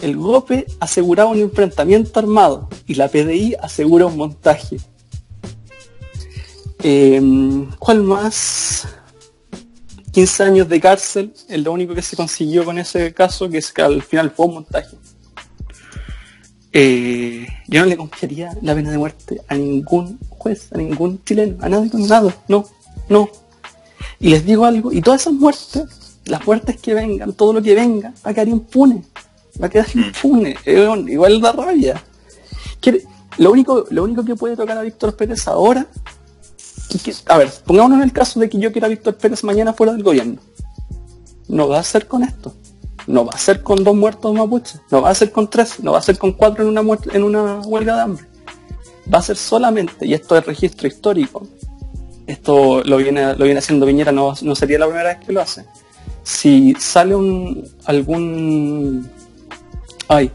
[0.00, 4.76] El golpe aseguraba un enfrentamiento armado y la PDI asegura un montaje.
[6.82, 8.86] Em, ¿Cuál más?
[10.12, 13.72] 15 años de cárcel es lo único que se consiguió con ese caso, que es
[13.72, 14.96] que al final fue un montaje.
[16.72, 21.56] Eh, yo no le confiaría la pena de muerte a ningún juez, a ningún chileno,
[21.60, 22.64] a nadie con nada, no.
[23.08, 23.28] No.
[24.20, 25.84] Y les digo algo, y todas esas muertes,
[26.26, 29.02] las muertes que vengan, todo lo que venga, va a quedar impune.
[29.60, 29.98] Va a quedar mm.
[29.98, 30.56] impune.
[30.66, 32.02] igual da rabia.
[33.38, 35.86] lo, único, lo único que puede tocar a Víctor Pérez ahora,
[37.26, 39.92] a ver, pongámonos en el caso de que yo quiera a Víctor Pérez mañana fuera
[39.92, 40.40] del gobierno.
[41.48, 42.54] No va a ser con esto.
[43.06, 44.80] No va a ser con dos muertos mapuches.
[44.90, 45.80] No va a ser con tres.
[45.80, 48.24] No va a ser con cuatro en una, en una huelga de hambre.
[49.12, 51.46] Va a ser solamente, y esto es registro histórico,
[52.26, 55.40] esto lo viene, lo viene haciendo Viñera, no, no sería la primera vez que lo
[55.40, 55.64] hace.
[56.22, 59.08] Si sale un algún
[60.08, 60.30] ay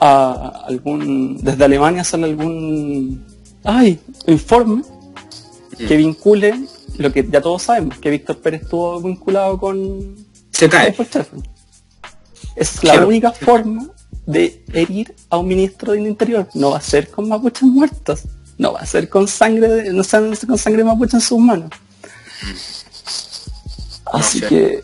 [0.00, 3.24] a algún desde Alemania sale algún
[3.64, 4.82] ay informe
[5.76, 5.98] que mm.
[5.98, 6.54] vincule
[6.98, 10.16] lo que ya todos sabemos, que Víctor Pérez estuvo vinculado con
[10.50, 10.94] se cae.
[12.56, 13.88] Es la única forma
[14.26, 16.48] de herir a un ministro del interior.
[16.54, 18.24] No va a ser con mapuches muertos.
[18.58, 21.70] No va a ser con sangre, no va con sangre mapuche en sus manos.
[24.12, 24.82] Así que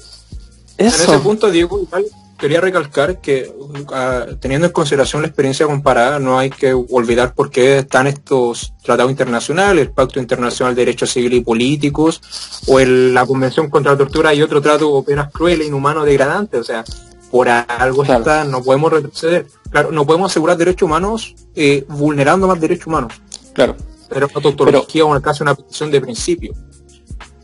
[0.77, 1.05] eso.
[1.05, 2.05] En ese punto, Diego, igual
[2.39, 3.53] quería recalcar que
[3.93, 8.75] ah, teniendo en consideración la experiencia comparada, no hay que olvidar por qué están estos
[8.83, 12.21] tratados internacionales, el Pacto Internacional de Derechos Civiles y Políticos,
[12.67, 16.59] o la Convención contra la Tortura y otro trato de penas crueles, inhumano, degradante.
[16.59, 16.85] O sea,
[17.31, 19.47] por algo está, no podemos retroceder.
[19.71, 23.15] Claro, no podemos asegurar derechos humanos eh, vulnerando más derechos humanos.
[23.55, 23.77] Claro.
[24.09, 26.53] Pero una tautología o en el caso de una petición de principio.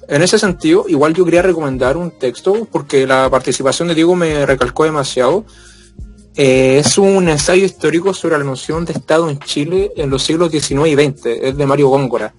[0.09, 4.45] En ese sentido, igual yo quería recomendar un texto, porque la participación de Diego me
[4.45, 5.45] recalcó demasiado.
[6.35, 10.51] Eh, es un ensayo histórico sobre la noción de Estado en Chile en los siglos
[10.51, 11.27] XIX y XX.
[11.27, 12.35] Es de Mario Góngora.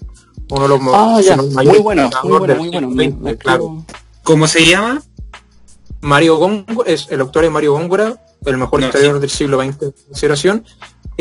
[0.49, 1.21] Uno de los ah,
[1.63, 3.37] muy bueno, muy bueno, muy bueno.
[3.37, 3.85] claro.
[4.23, 5.01] ¿Cómo se llama?
[6.01, 9.93] Mario Góngora, es el autor de Mario Góngora, el mejor historiador del siglo XX de
[10.07, 10.65] consideración,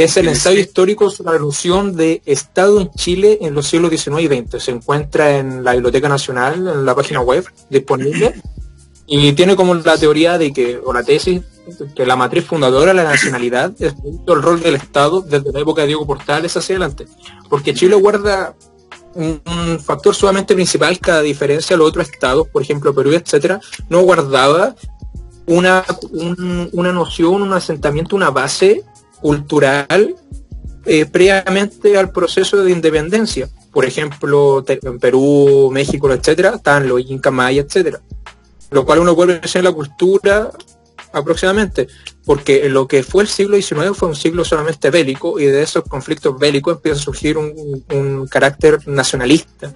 [0.05, 4.21] es el ensayo histórico sobre la evolución de Estado en Chile en los siglos XIX
[4.21, 4.63] y XX.
[4.63, 8.41] Se encuentra en la Biblioteca Nacional, en la página web disponible,
[9.07, 11.43] y tiene como la teoría de que, o la tesis,
[11.95, 15.83] que la matriz fundadora de la nacionalidad es el rol del Estado desde la época
[15.83, 17.07] de Diego Portales hacia adelante.
[17.49, 18.55] Porque Chile guarda
[19.15, 19.41] un,
[19.81, 24.03] factor sumamente principal que a diferencia de los otros estados, por ejemplo Perú, etcétera, no
[24.03, 24.77] guardaba
[25.47, 25.85] una,
[26.73, 28.85] una noción, un asentamiento, una base
[29.21, 30.15] cultural
[30.87, 33.49] eh, previamente al proceso de independencia.
[33.73, 38.01] Por ejemplo, en Perú, México, etcétera, están los incas mayas, etcétera.
[38.71, 40.51] Lo cual uno puede en la cultura
[41.13, 41.89] aproximadamente,
[42.25, 45.85] porque lo que fue el siglo XIX fue un siglo solamente bélico y de esos
[45.85, 49.73] conflictos bélicos empieza a surgir un, carácter nacionalista,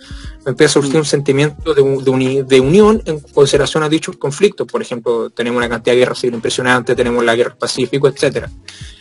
[0.46, 4.66] empieza a surgir un sentimiento de, de, unión en consideración a dichos conflictos.
[4.66, 8.50] Por ejemplo, tenemos una cantidad de guerras civil impresionante, tenemos la guerra del Pacífico, etcétera.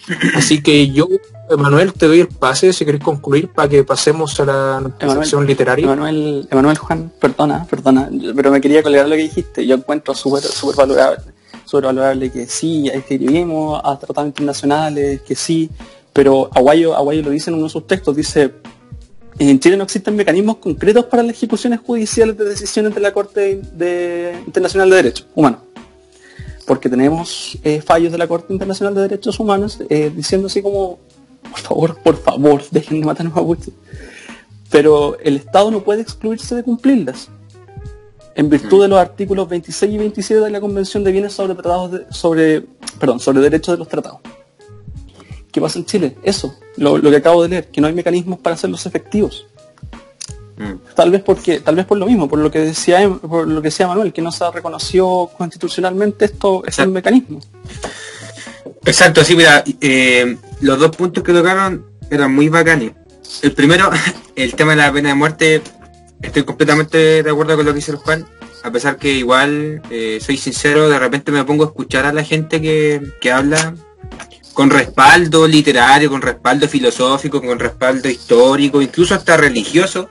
[0.36, 1.08] Así que yo,
[1.50, 5.86] Emanuel, te doy el pase si querés concluir para que pasemos a la sección literaria.
[5.86, 9.66] Emanuel, Emanuel Juan, perdona, perdona, pero me quería colgar lo que dijiste.
[9.66, 11.24] Yo encuentro súper súper valorable,
[11.74, 15.72] súper valorable que sí, escribimos a tratados internacionales, que sí,
[16.14, 18.54] pero Aguayo, Aguayo lo dice en uno de sus textos, dice
[19.40, 23.60] en Chile no existen mecanismos concretos para las ejecuciones judiciales de decisiones de la Corte
[24.46, 25.62] Internacional de Derechos Humanos
[26.68, 31.00] porque tenemos eh, fallos de la Corte Internacional de Derechos Humanos eh, diciendo así como,
[31.42, 33.74] por favor, por favor, dejen de matar a mapuches.
[34.70, 37.30] Pero el Estado no puede excluirse de cumplirlas.
[38.36, 42.02] En virtud de los artículos 26 y 27 de la Convención de Bienes sobre tratados
[42.10, 42.62] sobre,
[43.00, 44.20] perdón, sobre derechos de los tratados.
[45.52, 46.18] ¿Qué pasa en Chile?
[46.24, 49.46] Eso, lo, lo que acabo de leer, que no hay mecanismos para hacerlos efectivos.
[50.58, 50.96] Mm.
[50.96, 53.62] Tal vez porque, tal vez por lo mismo, por lo que decía em, por lo
[53.62, 57.40] que decía Manuel, que no se reconoció constitucionalmente esto es un mecanismo.
[58.86, 62.94] Exacto, sí, mira, eh, los dos puntos que tocaron eran muy bacanes.
[63.42, 63.90] El primero,
[64.36, 65.62] el tema de la pena de muerte,
[66.24, 68.26] estoy completamente de acuerdo con lo que dice el Juan,
[68.64, 72.24] a pesar que igual, eh, soy sincero, de repente me pongo a escuchar a la
[72.24, 73.76] gente que, que habla
[74.54, 80.10] con respaldo literario, con respaldo filosófico, con respaldo histórico, incluso hasta religioso,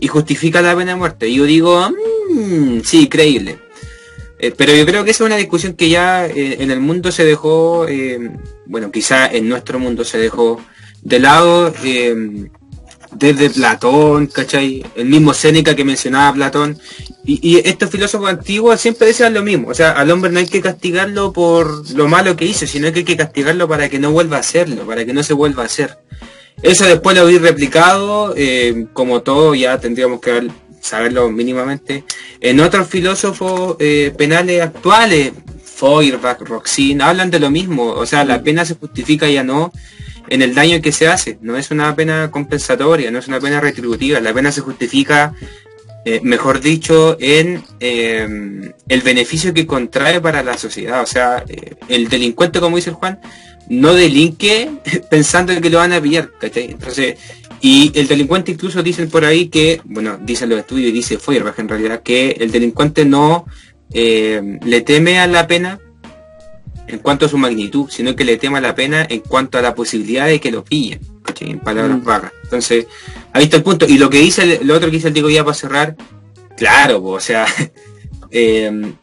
[0.00, 1.28] y justifica la pena de muerte.
[1.28, 1.90] Y yo digo,
[2.30, 3.58] mmm, sí, creíble.
[4.38, 7.10] Eh, pero yo creo que esa es una discusión que ya eh, en el mundo
[7.10, 7.86] se dejó,
[8.66, 10.60] bueno, quizá en nuestro mundo se dejó
[11.02, 11.72] de lado
[13.14, 14.84] desde Platón, ¿cachai?
[14.94, 16.78] El mismo Séneca que mencionaba Platón.
[17.24, 19.68] Y, estos filósofos antiguos siempre decían lo mismo.
[19.68, 23.00] O sea, al hombre no hay que castigarlo por lo malo que hizo, sino que
[23.00, 25.66] hay que castigarlo para que no vuelva a hacerlo, para que no se vuelva a
[25.66, 25.98] hacer.
[26.62, 30.48] Eso después lo vi replicado, eh, como todo, ya tendríamos que
[30.80, 32.04] saberlo mínimamente,
[32.40, 35.32] en otros filósofos eh, penales actuales,
[35.64, 37.90] Feuerbach, Roxin, hablan de lo mismo.
[37.90, 39.72] O sea, la pena se justifica ya no
[40.28, 41.38] en el daño que se hace.
[41.40, 44.20] No es una pena compensatoria, no es una pena retributiva.
[44.20, 45.34] La pena se justifica,
[46.04, 51.02] eh, mejor dicho, en eh, el beneficio que contrae para la sociedad.
[51.02, 53.20] O sea, eh, el delincuente, como dice el Juan,
[53.68, 54.70] no delinque
[55.10, 56.30] pensando en que lo van a pillar.
[56.40, 57.16] Entonces,
[57.60, 61.58] Y el delincuente incluso dicen por ahí que, bueno, dicen los estudios y dice Feuerbach
[61.58, 63.46] en realidad, que el delincuente no
[63.90, 65.78] le teme a la pena
[66.86, 69.62] en cuanto a su magnitud, sino que le teme a la pena en cuanto a
[69.62, 71.00] la posibilidad de que lo pillen,
[71.40, 72.04] en palabras mm.
[72.04, 72.32] vagas.
[72.42, 72.86] Entonces,
[73.32, 73.86] ahí está el punto.
[73.86, 75.96] Y lo que dice, lo otro que dice el Diego ya para cerrar,
[76.56, 77.46] claro, o sea,
[78.30, 78.94] eh,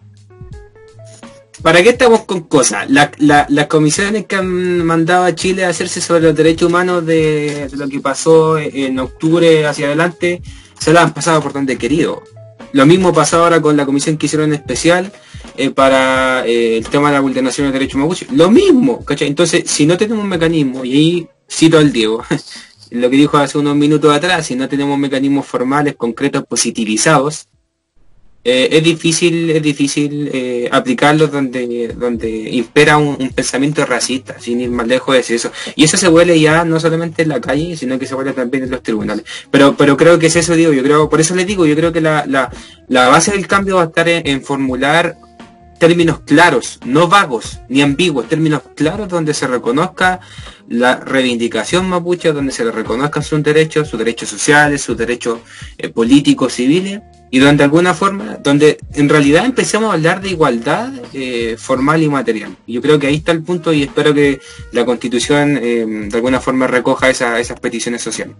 [1.62, 2.88] ¿Para qué estamos con cosas?
[2.90, 7.88] las comisiones que han mandado a Chile a hacerse sobre los derechos humanos de, lo
[7.88, 10.42] que pasó en octubre hacia adelante,
[10.80, 12.24] se la han pasado por donde querido.
[12.72, 15.12] Lo mismo pasa ahora con la comisión que hicieron en especial
[15.58, 18.26] eh, para eh, el tema de la vulneración de derechos humanos.
[18.32, 19.28] Lo mismo, ¿cachai?
[19.28, 22.24] Entonces, si no tenemos un mecanismo, y ahí cito al Diego,
[22.92, 27.48] lo que dijo hace unos minutos atrás, si no tenemos mecanismos formales, concretos, positivizados,
[28.44, 34.72] eh, es difícil es difícil eh, aplicarlo donde donde impera un, pensamiento racista sin ir
[34.72, 38.00] más lejos de eso y eso se huele ya no solamente en la calle sino
[38.00, 40.82] que se huele también en los tribunales pero pero creo que es eso digo yo
[40.82, 43.86] creo por eso les digo yo creo que la, la, base del cambio va a
[43.86, 45.18] estar en, formular
[45.82, 50.20] términos claros no vagos ni ambiguos términos claros donde se reconozca
[50.70, 55.40] la reivindicación mapuche donde se le reconozcan sus derechos sus derechos sociales sus derechos
[55.80, 57.02] eh, políticos civiles
[57.34, 62.10] y donde alguna forma, donde en realidad empecemos a hablar de igualdad eh, formal y
[62.10, 62.58] material.
[62.68, 64.42] Yo creo que ahí está el punto y espero que
[64.74, 68.36] la constitución eh, de alguna forma recoja esas peticiones sociales.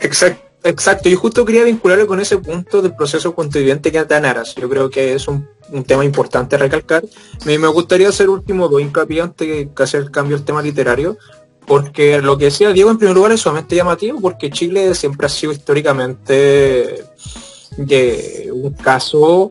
[0.00, 0.53] Exacto.
[0.66, 4.54] Exacto, yo justo quería vincularlo con ese punto del proceso constituyente que en Aras.
[4.54, 5.46] Yo creo que es un,
[5.86, 7.04] tema importante recalcar.
[7.44, 11.18] Me, me gustaría hacer último dos hincapié antes que hacer el cambio del tema literario,
[11.66, 15.30] porque lo que decía Diego en primer lugar es sumamente llamativo, porque Chile siempre ha
[15.30, 17.04] sido históricamente
[17.76, 19.50] de un caso,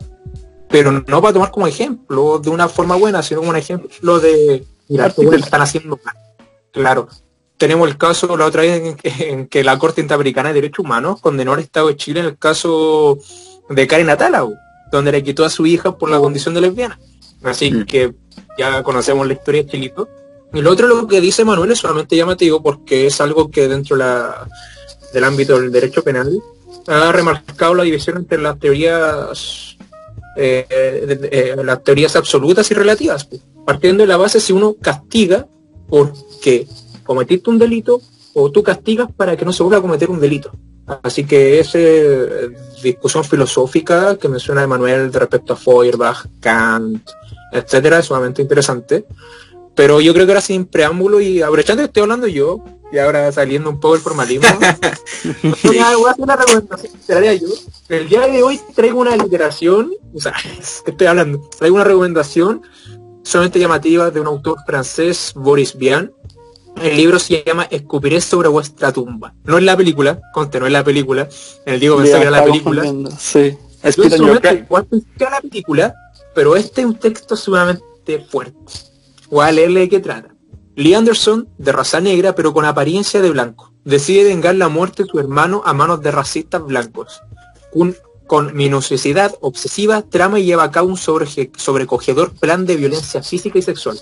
[0.68, 4.64] pero no para tomar como ejemplo de una forma buena, sino como un ejemplo de,
[4.88, 5.96] mira, lo están haciendo
[6.72, 7.08] Claro,
[7.56, 11.52] tenemos el caso la otra vez en que, la Corte Interamericana de Derechos Humanos condenó
[11.52, 13.18] al Estado de Chile en el caso
[13.68, 14.46] de Karen Atala,
[14.90, 16.98] donde le quitó a su hija por la condición de lesbiana.
[17.42, 17.84] Así mm.
[17.84, 18.14] que
[18.58, 20.08] ya conocemos la historia de Chilito.
[20.52, 23.96] Y lo otro lo que dice Manuel es solamente llamativo porque es algo que dentro
[23.96, 24.46] la,
[25.12, 26.40] del ámbito del derecho penal
[26.86, 29.76] ha remarcado la división entre las teorías
[30.36, 33.28] eh, eh, las teorías absolutas y relativas,
[33.64, 35.46] partiendo de la base si uno castiga
[35.88, 36.66] porque
[37.04, 38.00] cometiste un delito
[38.34, 40.52] o tú castigas para que no se vuelva a cometer un delito.
[41.02, 42.50] Así que esa eh,
[42.82, 47.08] discusión filosófica que menciona Emanuel respecto a Feuerbach, Kant,
[47.52, 49.06] etcétera, es sumamente interesante.
[49.74, 52.62] Pero yo creo que ahora sin preámbulo y aprovechando que estoy hablando yo,
[52.92, 54.46] y ahora saliendo un poco el formalismo,
[55.64, 56.92] voy, a, hacer una recomendación
[57.40, 57.48] yo.
[57.88, 60.34] El día de hoy traigo una literación, o sea,
[60.84, 62.62] que estoy hablando, traigo una recomendación
[63.22, 66.12] solamente llamativa de un autor francés, Boris Vian.
[66.82, 69.34] El libro se llama Escupiré sobre vuestra tumba.
[69.44, 71.28] No es la película, conte, no es la película.
[71.64, 72.84] El Diego pensaba que era la película.
[73.18, 73.56] Sí.
[73.82, 74.40] Es igual
[75.18, 75.94] la película,
[76.34, 78.72] pero este es un texto sumamente fuerte.
[79.30, 80.34] Voy a leerle de qué trata.
[80.74, 85.08] Lee Anderson, de raza negra pero con apariencia de blanco, decide vengar la muerte de
[85.08, 87.20] su hermano a manos de racistas blancos.
[88.26, 93.62] con minuciosidad obsesiva, trama y lleva a cabo un sobrecogedor plan de violencia física y
[93.62, 94.00] sexual.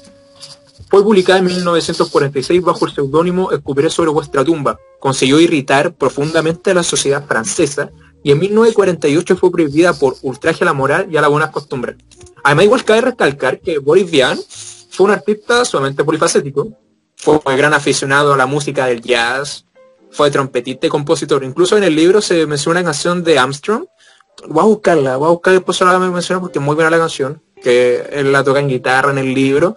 [0.92, 4.78] Fue publicada en 1946 bajo el seudónimo Escupiré sobre vuestra tumba.
[5.00, 7.90] Consiguió irritar profundamente a la sociedad francesa
[8.22, 11.96] y en 1948 fue prohibida por ultraje a la moral y a las buenas costumbres.
[12.44, 14.38] Además, igual cabe recalcar que Boris Vian
[14.90, 16.68] fue un artista sumamente polifacético,
[17.16, 19.64] fue un gran aficionado a la música del jazz,
[20.10, 21.42] fue trompetista y compositor.
[21.42, 23.86] Incluso en el libro se menciona una canción de Armstrong.
[24.46, 26.98] Voy a buscarla, voy a buscar después la me menciona porque es muy buena la
[26.98, 29.74] canción, que él la toca en guitarra en el libro.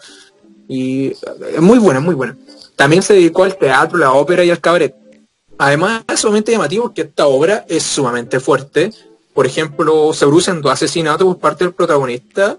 [0.67, 2.37] Y es muy buena, muy buena.
[2.75, 4.95] También se dedicó al teatro, la ópera y al cabaret.
[5.57, 8.91] Además, es sumamente llamativo que esta obra es sumamente fuerte.
[9.33, 12.57] Por ejemplo, se producen dos asesinatos por parte del protagonista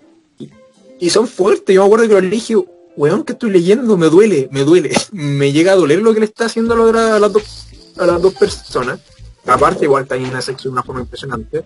[0.99, 1.75] y son fuertes.
[1.75, 2.55] Yo me acuerdo que lo elegí,
[2.97, 4.91] weón, que estoy leyendo, me duele, me duele.
[5.13, 7.67] me llega a doler lo que le está haciendo a, las, dos,
[7.99, 9.01] a las dos personas.
[9.47, 11.63] Aparte, igual también una sexo de una forma impresionante.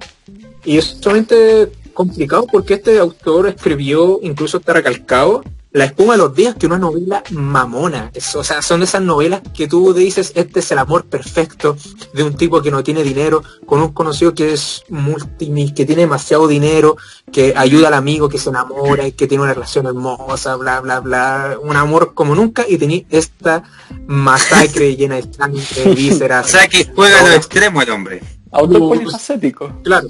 [0.64, 5.42] Y es sumamente complicado porque este autor escribió, incluso está recalcado,
[5.72, 8.10] la espuma de los días, que una novela mamona.
[8.34, 11.76] o sea, son esas novelas que tú dices, este es el amor perfecto
[12.12, 16.02] de un tipo que no tiene dinero, con un conocido que es multi, que tiene
[16.02, 16.96] demasiado dinero,
[17.32, 21.00] que ayuda al amigo, que se enamora y que tiene una relación hermosa, bla, bla,
[21.00, 21.56] bla.
[21.62, 23.62] Un amor como nunca y tenía esta
[24.06, 26.46] masacre llena de sangre, vísceras.
[26.46, 28.22] o sea, que juega a lo extremo el hombre.
[28.50, 29.72] Autor polifacético.
[29.84, 30.08] Claro.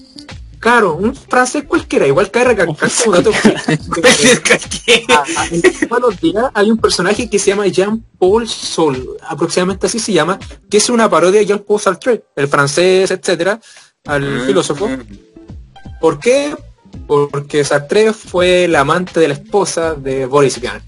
[0.60, 3.30] Claro, un francés cualquiera, igual cae recalcar como dato.
[5.08, 9.98] Ah, ah, en los días hay un personaje que se llama Jean-Paul Sol, aproximadamente así
[9.98, 10.38] se llama,
[10.68, 13.60] que es una parodia de Jean-Paul Sartre, el francés, etcétera,
[14.06, 14.46] al Mm.
[14.46, 14.88] filósofo.
[16.00, 16.54] ¿Por qué?
[17.06, 20.82] Porque Sartre fue el amante de la esposa de Boris Vian.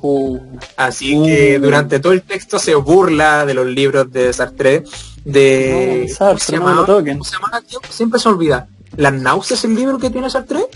[0.00, 0.38] Uh,
[0.76, 1.62] Así que Mm.
[1.62, 4.82] durante todo el texto se burla de los libros de Sartre,
[5.24, 6.06] de...
[6.08, 7.18] No, Sartre, no lo toquen.
[7.18, 7.78] ¿Cómo se llama, tío?
[7.88, 8.66] Siempre se olvida.
[8.96, 10.66] ¿Las náuseas el libro que tiene Sartre?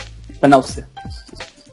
[0.41, 0.89] la náusea.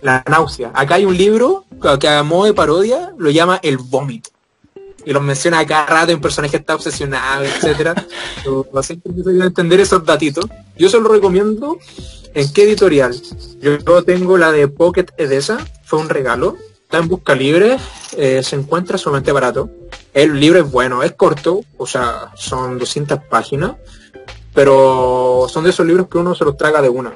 [0.01, 0.71] La náusea.
[0.73, 1.65] Acá hay un libro
[1.99, 4.29] que a modo de parodia lo llama El vómito.
[5.05, 7.93] Y lo menciona a cada rato, un personaje está obsesionado, etcétera.
[9.45, 10.45] Entender esos datitos.
[10.77, 11.77] Yo se lo recomiendo.
[12.33, 13.13] ¿En qué editorial?
[13.61, 16.57] Yo, yo tengo la de Pocket Edesa, fue un regalo.
[16.83, 17.77] Está en busca libre,
[18.17, 19.69] eh, se encuentra sumamente barato.
[20.13, 23.73] El libro es bueno, es corto, o sea, son 200 páginas,
[24.53, 27.13] pero son de esos libros que uno se los traga de una.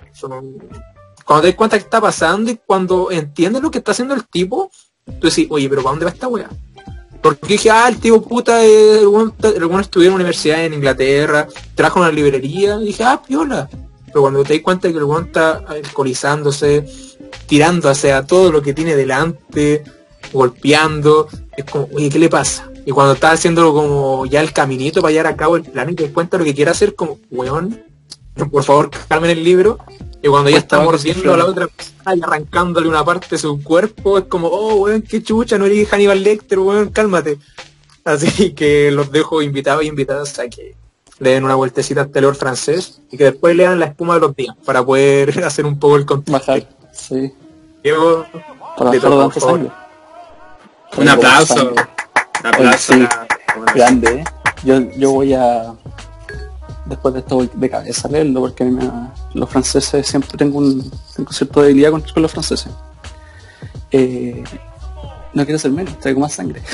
[1.26, 4.26] Cuando te das cuenta que está pasando y cuando entiendes lo que está haciendo el
[4.26, 4.72] tipo,
[5.06, 6.50] tú decís, oye, pero ¿para dónde va esta wea?
[7.22, 9.34] Porque dije, ah, el tipo puta, eh, weón
[9.82, 13.68] estudió en una universidad en Inglaterra, en una librería, dije, ah, piola.
[14.06, 16.86] Pero cuando te das cuenta que el weón está alcoholizándose,
[17.46, 19.84] tirando hacia todo lo que tiene delante,
[20.32, 22.70] golpeando, es como, oye, ¿qué le pasa?
[22.88, 25.94] Y cuando está haciendo como ya el caminito para llevar a cabo el plan y
[25.94, 27.84] te cuenta lo que quiere hacer, como, weón,
[28.50, 29.78] por favor, calmen el libro.
[30.24, 33.62] Y cuando ya está mordiendo a la otra persona y arrancándole una parte de su
[33.62, 37.38] cuerpo, es como, oh, weón, qué chucha, no eres Hannibal Lecter, weón, cálmate.
[38.06, 40.74] Así que los dejo invitados y invitadas a que
[41.20, 44.34] le den una vueltecita al telor francés y que después lean la espuma de los
[44.34, 46.32] días para poder hacer un poco el contexto.
[46.32, 46.70] Bajar.
[46.94, 47.34] Sí.
[47.84, 48.26] Diego,
[48.78, 49.72] Para todo, por favor.
[50.96, 51.74] Un aplauso.
[52.42, 52.94] Un aplauso.
[52.94, 53.08] Oye, sí.
[53.10, 54.24] a la- Grande, ¿eh?
[54.64, 55.74] Yo, yo voy a...
[56.86, 58.90] Después de esto voy de cabeza a leerlo porque a mí me-
[59.34, 62.72] los franceses siempre tengo un tengo cierta debilidad con, con los franceses.
[63.92, 64.44] Eh,
[65.34, 66.62] no quiero ser menos, traigo más sangre.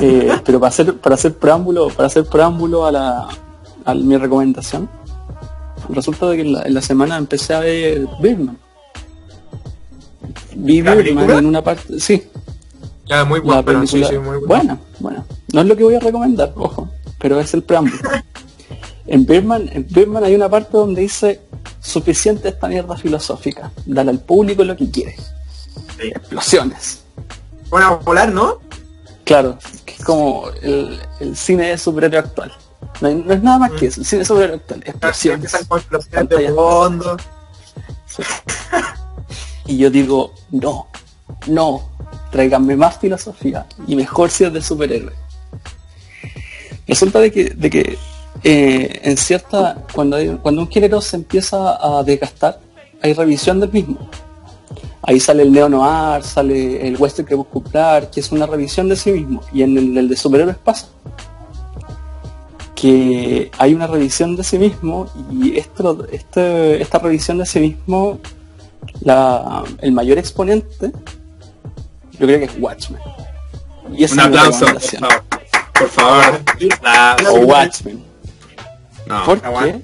[0.00, 3.28] Eh, pero para hacer, para hacer preámbulo, para hacer preámbulo a la
[3.84, 4.88] a mi recomendación,
[5.90, 8.56] resulta de que en la, en la semana empecé a ver Birdman.
[10.54, 12.22] Vi ¿La Birdman en una parte, sí,
[13.06, 14.46] ya muy sí, película, sí, muy bueno.
[14.46, 15.24] buena, buena.
[15.52, 16.88] No es lo que voy a recomendar, ojo,
[17.18, 18.10] pero es el preámbulo.
[19.06, 21.40] en Birdman, en Birdman hay una parte donde dice
[21.80, 25.16] suficiente esta mierda filosófica, dale al público lo que quiere.
[25.98, 26.08] Sí.
[26.08, 27.04] Explosiones.
[27.70, 28.60] Bueno, volar, ¿no?
[29.24, 32.52] Claro, que es como el, el cine de superhéroe actual.
[33.00, 34.82] No, es nada más que eso, el cine de superhéroe actual.
[34.84, 35.52] Explosiones.
[36.28, 37.16] De fondo.
[39.66, 40.86] Y yo digo, no,
[41.48, 41.95] no,
[42.36, 45.14] tráiganme más filosofía y mejor si es de superhéroe.
[46.86, 47.98] Resulta de que, de que
[48.44, 52.60] eh, en cierta, cuando, cuando un género se empieza a desgastar,
[53.02, 54.10] hay revisión del mismo.
[55.00, 59.12] Ahí sale el neo noir, sale el western crepuscular, que es una revisión de sí
[59.12, 59.40] mismo.
[59.50, 60.88] Y en el, el de superhéroes pasa.
[62.74, 68.18] Que hay una revisión de sí mismo y esto, este, esta revisión de sí mismo
[69.00, 70.92] la, el mayor exponente,
[72.18, 73.00] yo creo que es Watchmen.
[73.92, 75.24] Y esa Un aplauso, por favor.
[75.78, 76.40] Por favor.
[76.82, 78.04] La- O Watchmen.
[79.06, 79.80] No, ¿Por qué?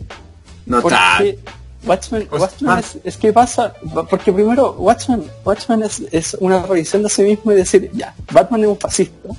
[0.66, 0.82] no.
[0.82, 1.38] Porque
[1.84, 3.72] Watchmen, Pues, Watchmen es, es que pasa,
[4.08, 8.62] porque primero Watchmen, Watchmen es, es una revisión de sí mismo y decir, ya, Batman
[8.62, 9.28] es un fascista.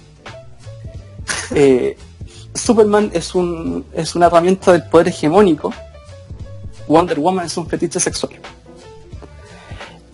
[1.56, 1.96] Eh,
[2.56, 5.74] Superman es un es una herramienta del poder hegemónico.
[6.88, 8.34] Wonder Woman es un fetiche sexual.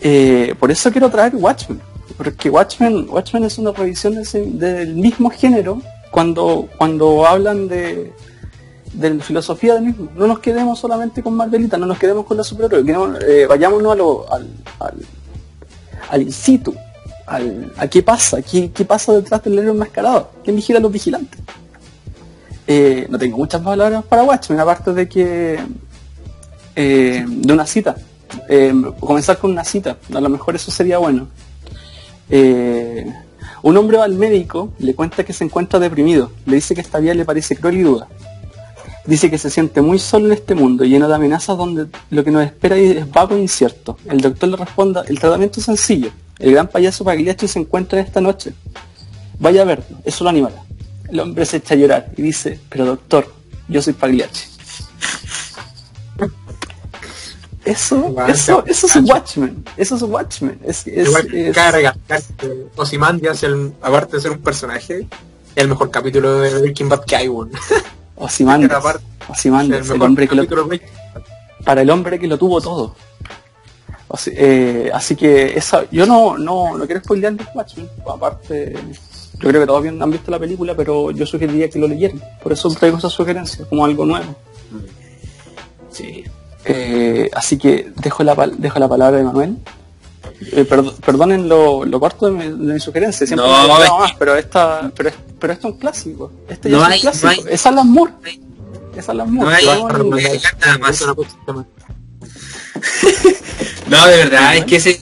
[0.02, 1.82] Eh, por eso quiero traer Watchmen,
[2.20, 4.14] porque Watchmen, Watchmen es una revisión
[4.60, 8.12] del mismo género cuando, cuando hablan de,
[8.92, 10.10] de la filosofía del mismo.
[10.18, 12.84] No nos quedemos solamente con Marvelita, no nos quedemos con la superhéroe,
[13.26, 14.48] eh, vayámonos al,
[14.80, 14.96] al,
[16.10, 16.76] al in situ,
[17.26, 20.92] al, a qué pasa, qué, qué pasa detrás del héroe enmascarado, quién vigila a los
[20.92, 21.40] vigilantes.
[22.68, 25.58] Eh, no tengo muchas palabras para Watchmen, aparte de que
[26.76, 27.96] eh, de una cita.
[29.00, 31.30] Comenzar con una cita, a lo mejor eso sería bueno.
[32.30, 33.12] Eh,
[33.62, 37.00] un hombre va al médico, le cuenta que se encuentra deprimido, le dice que esta
[37.00, 38.08] vida le parece cruel y duda.
[39.06, 42.32] Dice que se siente muy solo en este mundo, lleno de amenazas donde lo que
[42.32, 43.98] nos espera es vago e incierto.
[44.06, 46.12] El doctor le responda, el tratamiento es sencillo.
[46.38, 48.54] El gran payaso Pagliacci se encuentra esta noche.
[49.40, 50.64] Vaya a verlo, eso lo animará.
[51.10, 53.34] El hombre se echa a llorar y dice, pero doctor,
[53.68, 54.48] yo soy Pagliacci.
[57.66, 60.60] Eso, eso, eso es Watchmen, eso es Watchmen.
[60.66, 65.08] Es, es- Igual es- cabe recalcar que Ozymandias, el, aparte de ser un personaje,
[65.56, 67.52] el mejor capítulo de Breaking Bad que hay, weón.
[68.16, 68.72] Ozymandias,
[69.30, 70.82] Ozymandias, el, mejor hombre que lo, de
[71.64, 72.96] para el hombre que lo tuvo todo.
[74.12, 78.74] Así, eh, así que esa, yo no, no, no quiero spoilear el Watchmen, aparte,
[79.34, 82.52] yo creo que todos han visto la película, pero yo sugeriría que lo leyeran, por
[82.52, 84.36] eso traigo esa sugerencia, como algo nuevo.
[85.92, 86.24] Sí.
[86.66, 89.58] Eh, así que dejo la, dejo la palabra de Manuel.
[90.52, 93.90] Eh, perdo- perdonen lo, lo corto de mi, de mi sugerencia, siempre No, me he
[93.90, 96.32] más, pero esta, pero, es- pero esto es un clásico.
[96.48, 97.26] Este ya No es un hay- clásico.
[97.28, 98.12] no hay- es Alan Moore.
[98.22, 98.42] no hay-
[98.98, 99.48] Es Alan Moore.
[99.48, 101.00] no hay- a no hay- nada más.
[103.90, 105.00] De verdad, es que ese,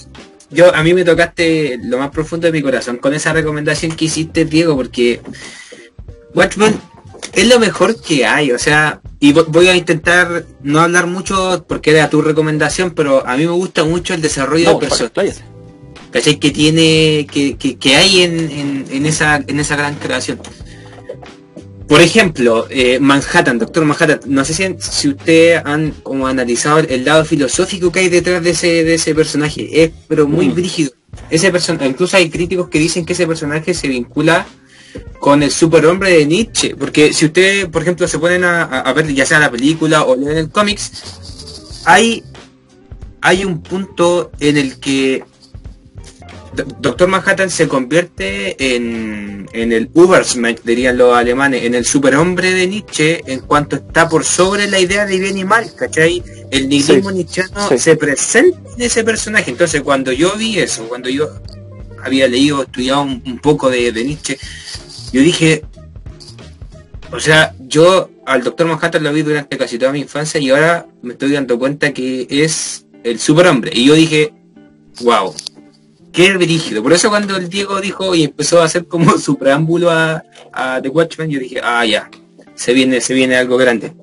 [0.49, 4.05] yo a mí me tocaste lo más profundo de mi corazón con esa recomendación que
[4.05, 5.21] hiciste, Diego, porque
[6.33, 6.79] Watchmen
[7.33, 11.65] es lo mejor que hay, o sea, y vo- voy a intentar no hablar mucho
[11.67, 15.43] porque era tu recomendación, pero a mí me gusta mucho el desarrollo No, de personajes.
[16.11, 16.39] ¿cachai?
[16.39, 20.39] que tiene que, que, que hay en, en, en esa en esa gran creación
[21.87, 27.05] por ejemplo eh, Manhattan Doctor Manhattan no sé si, si ustedes han como analizado el
[27.05, 30.55] lado filosófico que hay detrás de ese de ese personaje es pero muy Mm.
[30.55, 30.91] brígido
[31.29, 34.45] ese person incluso hay críticos que dicen que ese personaje se vincula
[35.19, 39.25] con el superhombre de Nietzsche porque si ustedes por ejemplo se ponen a, ver ya
[39.25, 40.91] sea la película o leen el cómics
[41.85, 42.23] hay
[43.21, 45.23] hay un punto en el que
[46.53, 52.51] Do- Doctor Manhattan se convierte en, en el Ubersmensch, dirían los alemanes, en el superhombre
[52.51, 56.23] de Nietzsche en cuanto está por sobre la idea de bien y mal, ¿cachai?
[56.49, 57.77] El nihilismo Sí, nietzscheano sí.
[57.77, 59.51] se presenta en ese personaje.
[59.51, 61.29] Entonces cuando yo vi eso, cuando yo
[62.03, 64.37] había leído, estudiado un, poco de, de Nietzsche,
[65.11, 65.63] yo dije,
[67.11, 70.85] o sea, yo al Doctor Manhattan lo vi durante casi toda mi infancia y ahora
[71.01, 73.71] me estoy dando cuenta que es el superhombre.
[73.73, 74.33] Y yo dije,
[75.01, 75.33] wow,
[76.11, 76.83] qué brígido.
[76.83, 80.81] Por eso cuando el Diego dijo y empezó a hacer como su preámbulo a, a
[80.81, 82.09] The Watchmen, yo dije, ah, ya,
[82.55, 83.93] se viene, se viene algo grande.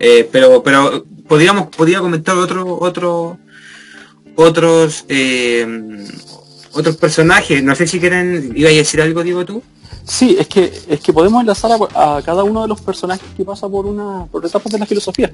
[0.00, 3.38] Eh, pero, pero podríamos, podría comentar otro, otro,
[4.36, 5.66] otros, eh,
[6.76, 7.62] otros personajes.
[7.62, 9.62] No sé si quieren, iba a decir algo, Diego, tú.
[10.04, 13.44] Sí, es que, es que podemos enlazar a, a cada uno de los personajes que
[13.44, 15.32] pasa por una por etapas de la filosofía.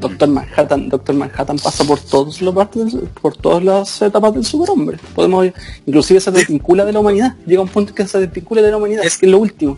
[0.00, 4.44] Doctor Manhattan, Doctor Manhattan pasa por todas las partes, del- por todas las etapas del
[4.44, 4.96] superhombre.
[5.14, 5.48] Podemos,
[5.86, 7.34] inclusive se desvincula de la humanidad.
[7.46, 9.76] Llega un punto que se desvincula de la humanidad, es que es lo último.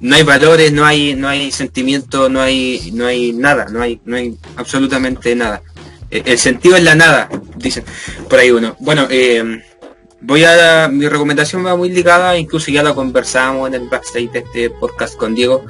[0.00, 3.98] no hay valores, no hay, no hay sentimiento, no hay, no hay nada, no hay,
[4.04, 5.62] no hay absolutamente nada.
[6.14, 7.84] Eh, El sentido es la nada, dicen
[8.30, 8.76] por ahí uno.
[8.78, 9.62] Bueno, eh,
[10.20, 14.38] voy a mi recomendación va muy ligada, incluso ya lo conversamos en el backstage de
[14.38, 15.66] este podcast con Diego,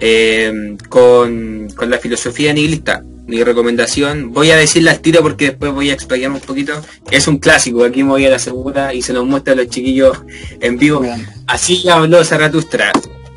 [0.00, 3.02] eh, con, con la filosofía nihilista.
[3.26, 6.80] Mi recomendación, voy a decirla al tiro porque después voy a explayar un poquito.
[7.10, 9.68] Es un clásico, aquí me voy a la segura y se los muestra a los
[9.68, 10.18] chiquillos
[10.60, 11.02] en vivo.
[11.48, 12.92] Así habló Zaratustra.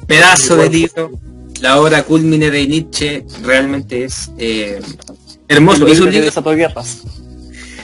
[0.05, 1.11] Pedazo de libro.
[1.61, 4.79] La obra culmine de Nietzsche realmente es eh,
[5.49, 5.85] hermoso.
[5.85, 7.01] El Es un libro que desató guerras.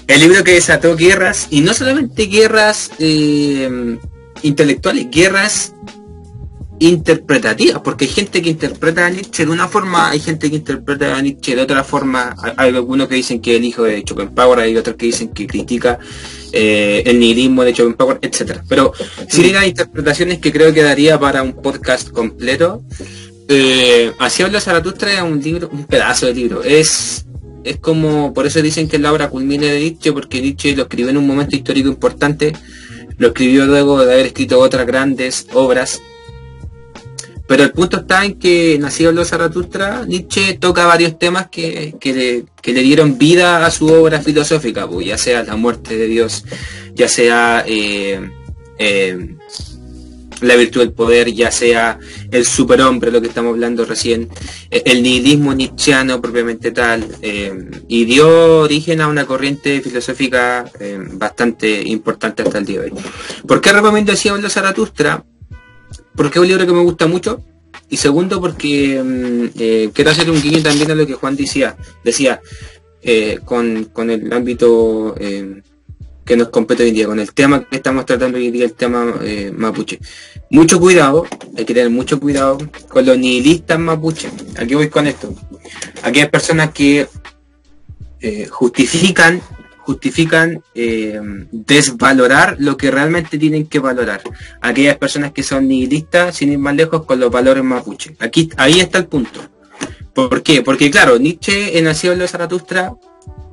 [0.08, 3.98] el libro que desató guerras, y no solamente guerras eh,
[4.44, 5.74] intelectuales, guerras
[6.80, 11.18] interpretativas, porque hay gente que interpreta a Nietzsche de una forma, hay gente que interpreta
[11.18, 14.02] a Nietzsche de otra forma, hay, hay algunos que dicen que es el hijo de
[14.02, 15.98] Schopenhauer, hay otros que dicen que critica
[16.52, 18.64] eh, el nihilismo de Schopenhauer, etcétera.
[18.68, 18.94] Pero
[19.38, 22.84] ir a interpretaciones que creo que daría para un podcast completo,
[23.48, 27.25] eh, Así habla Zaratustra es un libro, un pedazo de libro, es
[27.66, 31.10] es como, por eso dicen que la obra culmine de Nietzsche, porque Nietzsche lo escribió
[31.10, 32.54] en un momento histórico importante,
[33.18, 36.00] lo escribió luego de haber escrito otras grandes obras,
[37.48, 42.14] pero el punto está en que nacido los Zaratustra, Nietzsche toca varios temas que, que,
[42.14, 46.08] le, que le dieron vida a su obra filosófica, pues, ya sea la muerte de
[46.08, 46.46] Dios,
[46.94, 48.20] ya sea eh,
[48.78, 49.36] eh,
[50.42, 52.00] la virtud del poder, ya sea
[52.32, 54.30] el superhombre, lo que estamos hablando recién,
[54.70, 57.54] eh, el nihilismo nietzscheano propiamente tal, eh,
[57.88, 63.00] y dio origen a una corriente filosófica eh, bastante importante hasta el día de hoy.
[63.48, 65.24] ¿Por qué recomiendo hablo Zaratustra?
[66.16, 67.44] Porque es un libro que me gusta mucho,
[67.90, 71.76] y segundo porque mm, eh, quiero hacer un guiño también a lo que Juan decía,
[72.04, 72.42] decía
[73.46, 75.14] con, con el ámbito
[76.26, 79.14] que nos compete hoy día, con el tema que estamos tratando hoy día, el tema
[79.22, 80.00] eh, mapuche.
[80.50, 82.58] Mucho cuidado, hay que tener mucho cuidado
[82.90, 84.30] con los nihilistas mapuche.
[84.58, 85.34] Aquí voy con esto.
[86.04, 87.08] Aquellas personas que
[88.22, 89.42] eh, justifican
[89.86, 91.22] justifican eh,
[91.52, 94.22] desvalorar lo que realmente tienen que valorar.
[94.60, 98.16] Aquellas personas que son nihilistas, sin ir más lejos, con los valores mapuche.
[98.20, 99.42] Aquí, ahí está el punto.
[100.16, 100.64] ¿Por qué?
[100.64, 102.96] Porque claro, Nietzsche en Nacido en los Zaratustra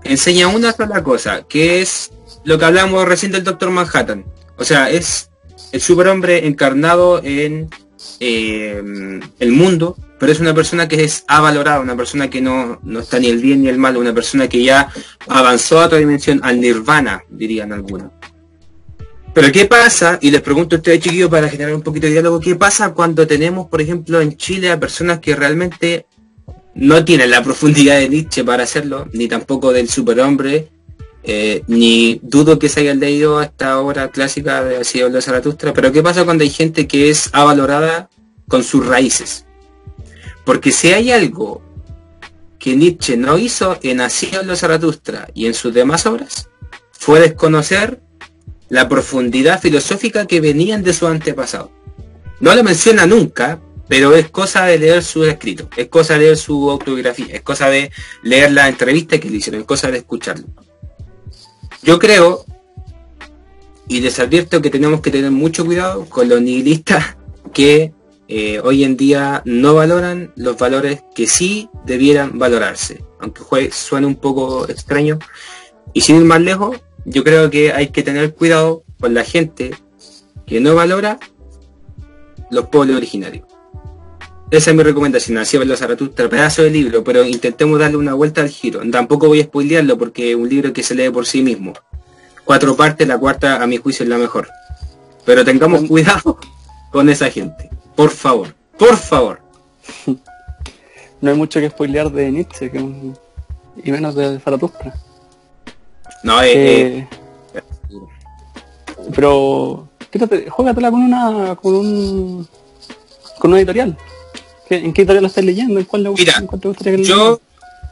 [0.04, 2.10] enseña una sola cosa, que es
[2.44, 4.24] lo que hablamos recién del Doctor Manhattan.
[4.56, 5.30] O sea, es
[5.72, 7.70] el superhombre encarnado en
[8.20, 13.00] eh, el mundo, pero es una persona que es avalorada, una persona que no, no
[13.00, 14.88] está ni el bien ni el mal, una persona que ya
[15.28, 18.12] avanzó a otra dimensión, al nirvana, dirían algunos.
[19.34, 20.18] Pero ¿qué pasa?
[20.20, 23.26] Y les pregunto a ustedes chiquillos para generar un poquito de diálogo, ¿qué pasa cuando
[23.26, 26.06] tenemos, por ejemplo, en Chile a personas que realmente
[26.74, 30.68] no tienen la profundidad de Nietzsche para hacerlo, ni tampoco del superhombre,
[31.24, 35.92] eh, ni dudo que se hayan leído esta obra clásica de Así de Zaratustra, pero
[35.92, 38.10] ¿qué pasa cuando hay gente que es avalorada
[38.48, 39.46] con sus raíces?
[40.44, 41.62] Porque si hay algo
[42.58, 46.48] que Nietzsche no hizo en Así de Zaratustra y en sus demás obras,
[46.92, 48.00] fue desconocer
[48.68, 51.70] la profundidad filosófica que venían de su antepasado.
[52.40, 56.36] No lo menciona nunca, pero es cosa de leer su escrito, es cosa de leer
[56.36, 57.90] su autobiografía, es cosa de
[58.22, 60.46] leer la entrevista que le hicieron, es cosa de escucharlo.
[61.82, 62.44] Yo creo,
[63.88, 67.16] y les advierto que tenemos que tener mucho cuidado con los nihilistas
[67.52, 67.92] que
[68.28, 73.04] eh, hoy en día no valoran los valores que sí debieran valorarse.
[73.20, 75.18] Aunque suene un poco extraño.
[75.92, 79.74] Y sin ir más lejos, yo creo que hay que tener cuidado con la gente
[80.46, 81.18] que no valora
[82.50, 83.51] los pueblos originarios.
[84.52, 88.42] Esa es mi recomendación, así los Zaratustra, pedazo de libro, pero intentemos darle una vuelta
[88.42, 88.82] al giro.
[88.90, 91.72] Tampoco voy a spoilearlo porque es un libro que se lee por sí mismo.
[92.44, 94.50] Cuatro partes, la cuarta a mi juicio es la mejor.
[95.24, 96.38] Pero tengamos cuidado
[96.90, 97.70] con esa gente.
[97.96, 99.40] Por favor, por favor.
[101.22, 102.70] No hay mucho que spoilear de Nietzsche
[103.84, 104.92] y menos de Zaratustra.
[106.24, 106.52] No, eh,
[106.98, 107.08] eh,
[107.54, 107.62] eh
[109.14, 112.48] pero fíjate, juégatela con una con un
[113.38, 113.96] con una editorial.
[114.76, 115.78] ¿En qué editorial lo estás leyendo?
[115.78, 116.42] ¿En cuál le Mira,
[116.98, 117.40] yo,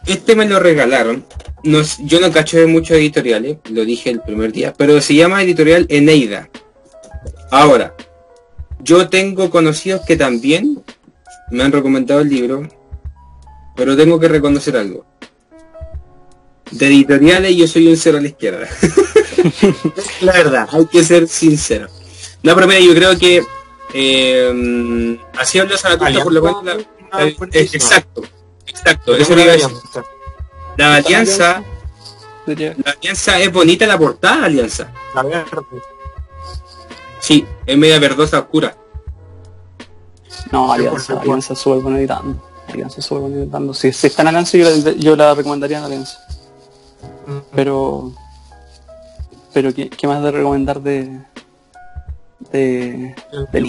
[0.07, 1.25] este me lo regalaron.
[1.63, 5.43] No, yo no cacho de muchos editoriales, lo dije el primer día, pero se llama
[5.43, 6.49] editorial Eneida.
[7.51, 7.95] Ahora,
[8.83, 10.83] yo tengo conocidos que también
[11.51, 12.69] me han recomendado el libro,
[13.77, 15.05] pero tengo que reconocer algo.
[16.71, 18.69] De editoriales yo soy un cero a la izquierda.
[20.23, 21.89] la verdad, hay que ser sincero.
[22.43, 23.43] No, pero mira, yo creo que
[23.95, 28.23] eh, así habla Zaratustra por lo menos la, exacto,
[28.67, 29.71] exacto, eso iba a decir.
[30.77, 31.63] La alianza,
[32.47, 34.93] la alianza es bonita la portada, alianza.
[35.15, 35.83] La verde.
[37.21, 38.77] Sí, es media verdosa oscura.
[40.53, 42.43] No, alianza, alianza sube con editando.
[42.69, 43.75] Alianza sube con editando.
[43.75, 46.19] Si, si está en alianza yo la, yo la recomendaría en alianza.
[47.27, 47.39] Mm.
[47.55, 48.13] Pero
[49.53, 51.21] pero ¿qué, ¿qué, más de recomendar de,
[52.53, 53.15] de,
[53.53, 53.67] del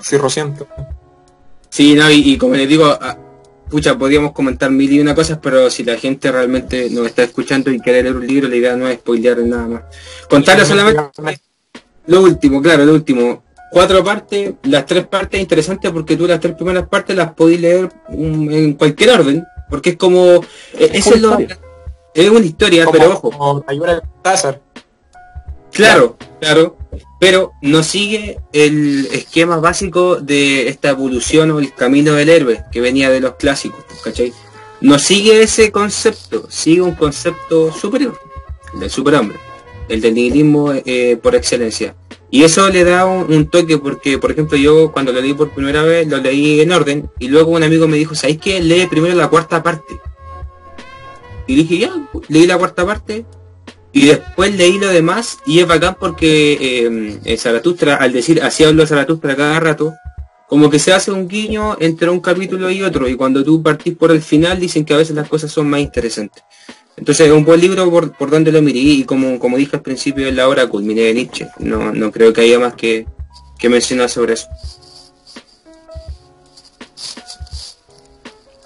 [0.00, 0.66] Sí, rociento.
[1.70, 3.16] Sí, no, y, como les digo, ah,
[3.68, 7.70] pucha, podríamos comentar mil y una cosas, pero si la gente realmente nos está escuchando
[7.70, 9.82] y quiere leer un libro, la idea no es spoilear nada más.
[10.28, 11.02] Contarle solamente
[12.06, 13.42] lo último, claro, lo último.
[13.70, 17.90] Cuatro partes, las tres partes interesantes porque tú las tres primeras partes las podés leer
[18.08, 20.36] en cualquier orden, porque es como...
[20.72, 21.22] Eh, es, es,
[22.14, 23.64] es una historia, pero ojo.
[25.78, 26.76] Claro, claro,
[27.20, 32.80] pero no sigue el esquema básico de esta evolución o el camino del héroe que
[32.80, 34.32] venía de los clásicos, ¿cachai?
[34.80, 38.18] No sigue ese concepto, sigue un concepto superior,
[38.74, 39.38] el del superhombre,
[39.88, 41.94] el del nihilismo eh, por excelencia.
[42.28, 45.84] Y eso le da un, toque porque, por ejemplo, yo cuando lo leí por primera
[45.84, 48.60] vez, lo leí en orden y luego un amigo me dijo, ¿sabéis qué?
[48.60, 49.94] Lee primero la cuarta parte.
[51.46, 51.92] Y dije, ya,
[52.26, 53.24] leí la cuarta parte,
[53.92, 58.86] y después leí lo demás y es bacán porque eh, Zaratustra, al decir así hablo
[58.86, 59.94] Zaratustra cada rato,
[60.48, 63.96] como que se hace un guiño entre un capítulo y otro y cuando tú partís
[63.96, 66.42] por el final dicen que a veces las cosas son más interesantes.
[66.96, 69.82] Entonces es un buen libro por, por donde lo miré y como, como dije al
[69.82, 71.48] principio de la hora culminé de Nietzsche.
[71.58, 73.06] No, no creo que haya más que,
[73.58, 74.48] que mencionar sobre eso.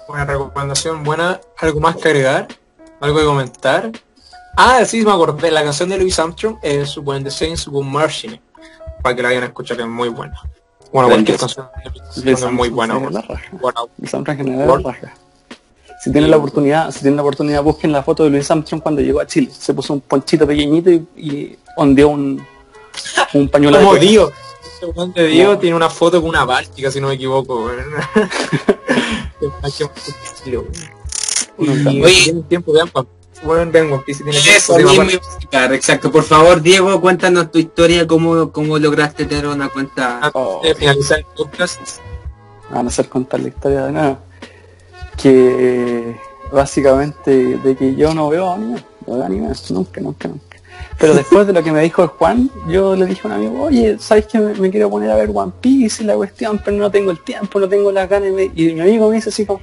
[0.07, 1.41] Buena recomendación, buena.
[1.57, 2.47] ¿Algo más que agregar?
[2.99, 3.91] ¿Algo que comentar?
[4.55, 5.51] Ah, sí, me acordé.
[5.51, 8.39] La canción de Louis Armstrong es When the Saints Go Marching.
[9.01, 10.39] Para que la vayan a escuchar, es muy buena.
[10.91, 11.67] Bueno, cualquier canción
[12.23, 12.99] es muy buena.
[13.97, 15.13] Louis Armstrong raja.
[16.03, 19.01] Si tienen la oportunidad, si tienen la oportunidad, busquen la foto de Louis Armstrong cuando
[19.01, 19.49] llegó a Chile.
[19.51, 22.45] Se puso un ponchito pequeñito y, ondeó un,
[23.33, 24.31] un pañuelo Como Dio.
[25.15, 27.53] de Dio tiene una foto con una báltica, si no me equivoco.
[31.57, 32.81] Oye, tiempo de
[33.43, 35.03] bueno, vengo, si tiene Eso mismo
[35.51, 36.11] exacto.
[36.11, 40.31] Por favor, Diego, cuéntanos tu historia, cómo, cómo lograste tener una cuenta.
[40.33, 40.61] Oh.
[40.77, 41.99] finalizar el podcast.
[42.69, 44.19] Van a hacer contar la historia de nada.
[45.17, 46.15] Que
[46.51, 50.57] básicamente de que yo no veo anime, no veo anime, nunca, nunca, nunca.
[50.99, 53.63] Pero después de lo que me dijo el Juan, yo le dije a un amigo,
[53.63, 56.77] oye, ¿sabes que me, me quiero poner a ver One Piece y la cuestión, pero
[56.77, 58.29] no tengo el tiempo, no tengo las ganas?
[58.55, 59.61] Y, mi amigo me dice así como,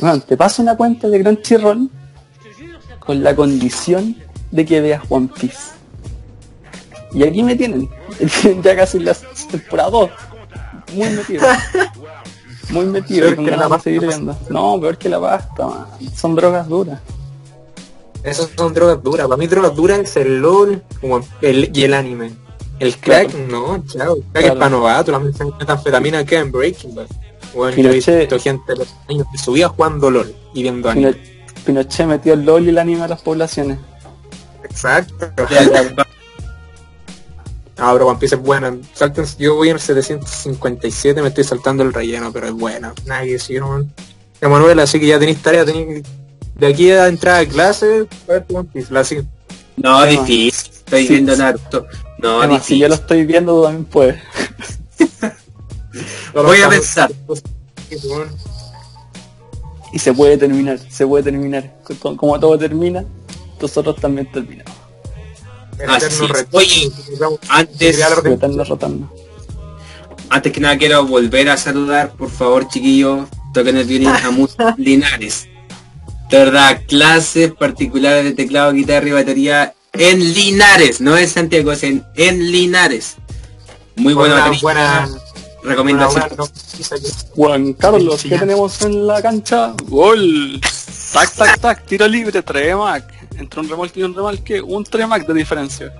[0.00, 1.90] "Weón, te paso una cuenta de Crunchyroll
[3.00, 4.16] con la condición
[4.50, 5.72] de que veas One Piece.
[7.12, 7.88] Y aquí me tienen,
[8.62, 9.14] ya casi en la
[9.50, 10.10] temporada 2.
[10.94, 11.42] Muy metido.
[12.70, 13.84] Muy metido, Peor con que la ganas de pasta.
[13.84, 14.38] seguir viendo.
[14.48, 15.86] No, peor que la pasta, man.
[16.14, 17.00] Son drogas duras.
[18.22, 19.26] Esas son drogas duras.
[19.26, 20.80] Para mí drogas duras es el LOL
[21.42, 22.30] el, y el anime.
[22.78, 24.14] El crack, no, chao.
[24.16, 24.46] El crack Claro.
[24.46, 25.18] es para novatos, la
[25.58, 27.06] metanfetamina queda en Breaking Bad.
[27.54, 31.16] Bueno, yo he visto gente de los años que subía jugando LOL y viendo anime.
[31.64, 33.78] Pinochet metió el LOL y el anime a las poblaciones.
[34.64, 35.30] Exacto.
[37.78, 38.76] Ah, pero One Piece es buena.
[38.94, 42.92] Salten, yo voy en el 757, me estoy saltando el relleno, pero es buena.
[43.06, 43.92] Nada que decir, man.
[44.40, 46.02] Emanuel, así que ya tenéis tarea, tenéis
[46.54, 49.04] de aquí a entrar a clase, a ver tu One Piece, la.
[49.76, 50.72] No, difícil.
[50.72, 51.38] Estoy Sí, viendo sí.
[51.38, 51.86] Naruto.
[52.18, 52.78] No, Además, si difícil.
[52.82, 54.20] yo lo estoy viendo, tú también puedes.
[56.34, 57.10] Voy a pensar.
[59.92, 61.74] Y se puede terminar, se puede terminar.
[62.00, 63.04] Co- Como todo termina,
[63.60, 64.72] nosotros también terminamos.
[65.88, 66.46] Así es.
[66.52, 66.90] Oye,
[67.48, 67.98] Antes,
[70.28, 74.56] antes que nada quiero volver a saludar, por favor, chiquillos, toquen el violín a muchos
[74.76, 75.48] Linares.
[76.30, 81.82] De verdad, clases particulares de teclado, guitarra y batería en Linares, no en Santiago, es
[81.82, 83.16] en, en Linares.
[83.96, 84.60] Muy buena, buena, batería.
[84.62, 85.20] buena, buena,
[85.62, 86.24] recomendación.
[87.34, 89.74] Juan Carlos, ¿qué tenemos en la cancha?
[89.88, 90.60] Gol.
[91.12, 93.04] Tac, tac, tac, tiro libre, Tremac.
[93.38, 95.92] Entre un remolque y un remolque, un Tremac de diferencia.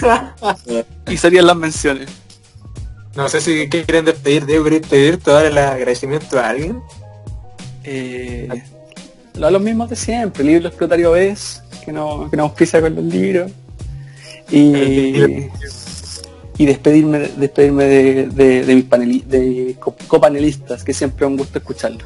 [1.08, 2.08] y serían las menciones.
[3.14, 6.80] No sé si quieren despedir, Diego, ¿querés pedirte el agradecimiento a alguien?
[7.84, 8.48] Eh,
[9.34, 13.04] lo- los mismos de siempre, libro explotario es, que no, que nos auspicia con los
[13.04, 13.50] libros.
[14.50, 15.48] Y,
[16.62, 21.36] y despedirme, despedirme de, de, de mis paneli- de co- copanelistas, que siempre es un
[21.36, 22.04] gusto escucharlos.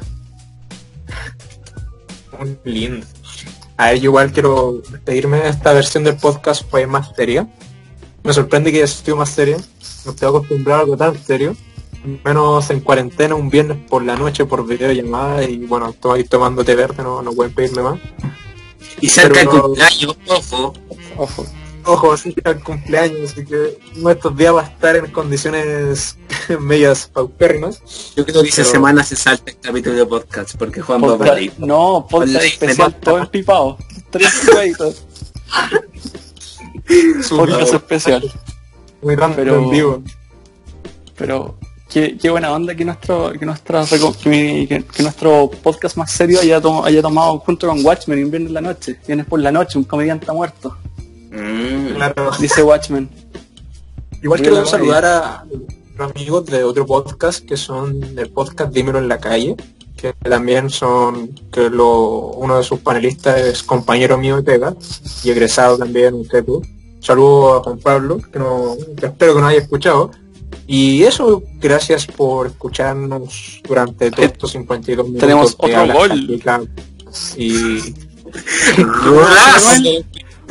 [2.39, 3.05] Muy lindo.
[3.77, 7.47] A ver, yo igual quiero despedirme de esta versión del podcast fue más seria.
[8.23, 9.57] Me sorprende que haya sido más seria.
[10.05, 11.55] No estoy acostumbrado a algo tan serio.
[12.25, 16.75] Menos en cuarentena, un viernes por la noche por videollamada y bueno, estoy tomando té
[16.75, 17.99] verde, no, no pueden pedirme más.
[19.01, 20.73] Y cerca el Pero- cumpleaños, ojo.
[21.17, 21.45] Ojo.
[21.87, 25.09] Ojo, así que el cumpleaños, así que uno de estos días va a estar en
[25.11, 26.17] condiciones
[26.59, 27.81] medias paupérrimas.
[28.15, 31.07] Yo creo que esa Pero- semana se salta el capítulo de podcast porque Juan va
[31.07, 31.53] a Podcast- morir.
[31.59, 33.77] no, podcast especial, todo empipado.
[34.09, 35.05] Tres pipaditos.
[37.29, 38.31] Podcast especial.
[39.01, 40.03] Muy random Pero- en vivo.
[41.15, 41.57] Pero
[41.89, 45.97] qué, qué buena onda que nuestro que, nuestra, reco- que, mi- que- que nuestro podcast
[45.97, 48.99] más serio haya, to- haya tomado junto con Watchmen en la noche.
[49.07, 50.77] Viernes por la noche, un comediante ha muerto.
[51.37, 51.95] Mm.
[51.95, 52.31] Claro.
[52.39, 53.09] Dice Watchmen.
[54.21, 55.45] Igual quiero saludar a
[55.97, 59.55] los amigos de otro podcast que son del podcast Dímelo en la calle,
[59.95, 64.75] que también son, que lo, uno de sus panelistas es compañero mío de pega
[65.23, 66.61] y egresado también un tú.
[66.99, 70.11] Saludo a Juan Pablo, que, no, que espero que nos haya escuchado.
[70.65, 75.21] Y eso, gracias por escucharnos durante todos estos 52 minutos.
[75.21, 76.41] Tenemos que otro gol.
[77.37, 77.93] Y
[78.83, 79.83] Golazo.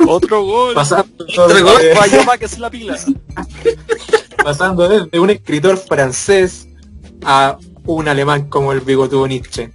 [0.05, 0.73] Otro gol.
[0.73, 1.81] pasando, Otro gol.
[1.81, 2.97] de- Falló para que se la pila.
[4.43, 6.67] pasando desde un escritor francés
[7.23, 9.71] a un alemán como el bigotudo Nietzsche.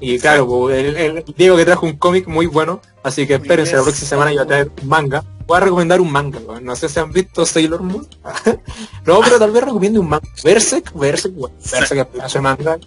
[0.00, 3.82] Y claro, el, el Diego que trajo un cómic muy bueno, así que espérense, la
[3.82, 5.24] próxima semana yo voy a traer manga.
[5.46, 8.06] Voy a recomendar un manga, no sé si han visto Sailor Moon.
[9.06, 10.28] no, pero tal vez recomiendo un manga.
[10.42, 12.78] Berserk, Berserk, bueno, Berserk de manga.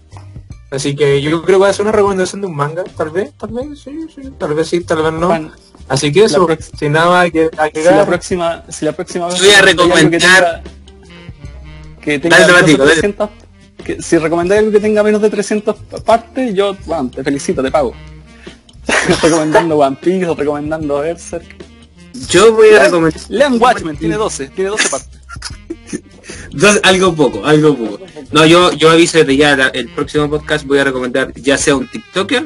[0.71, 3.31] Así que yo creo que voy a hacer una recomendación de un manga, tal vez,
[3.38, 5.51] tal vez, sí, sí, tal vez sí, tal vez no.
[5.88, 9.39] Así que eso, La sin nada más que si la próxima, si la próxima vez
[9.39, 10.61] Voy a recomendar- que tenga,
[12.01, 12.91] que tenga Dale, menos de Matico, dale.
[13.01, 13.29] 300
[13.83, 17.69] que si recomendáis algo que tenga menos de 300 partes, yo bueno, te felicito, te
[17.69, 17.93] pago.
[19.21, 21.45] recomendando One Piece, o recomendando Berserk.
[22.29, 25.19] Yo voy a recomendar Lean Watchmen, tiene 12, tiene 12 partes.
[26.51, 27.99] dos- algo poco, algo poco.
[28.31, 31.75] No, yo, yo aviso desde ya, la- el próximo podcast voy a recomendar ya sea
[31.75, 32.45] un TikToker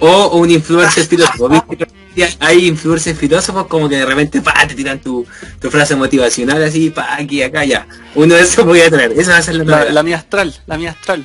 [0.00, 1.48] o un influencer filósofo.
[1.48, 1.86] ¿Viste?
[2.40, 5.24] Hay influencers filósofos como que de repente pa, te tiran tu,
[5.60, 7.86] tu frase motivacional así, pa, aquí, acá, ya.
[8.16, 9.12] Uno de esos voy a traer.
[9.12, 11.24] Esa va a ser la, La, la mía astral, la mía astral.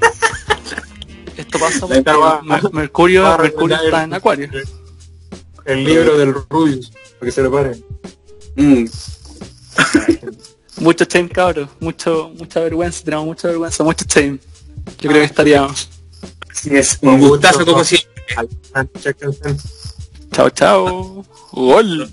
[1.36, 2.02] Esto pasa porque
[2.44, 4.50] Mer- Mercurio, va Mercurio recomendar está el- en Acuario.
[5.64, 7.84] el libro del Rubius, para que se lo paren.
[8.56, 8.84] Mm.
[10.78, 11.68] Mucho shame, cabros.
[11.80, 14.38] Mucho, mucha vergüenza, tenemos mucha vergüenza, mucho shame.
[15.00, 15.88] Yo creo que estaríamos.
[16.52, 18.10] Así es, un gustazo como siempre.
[20.32, 21.24] Chao, chao.
[21.52, 22.10] Gol.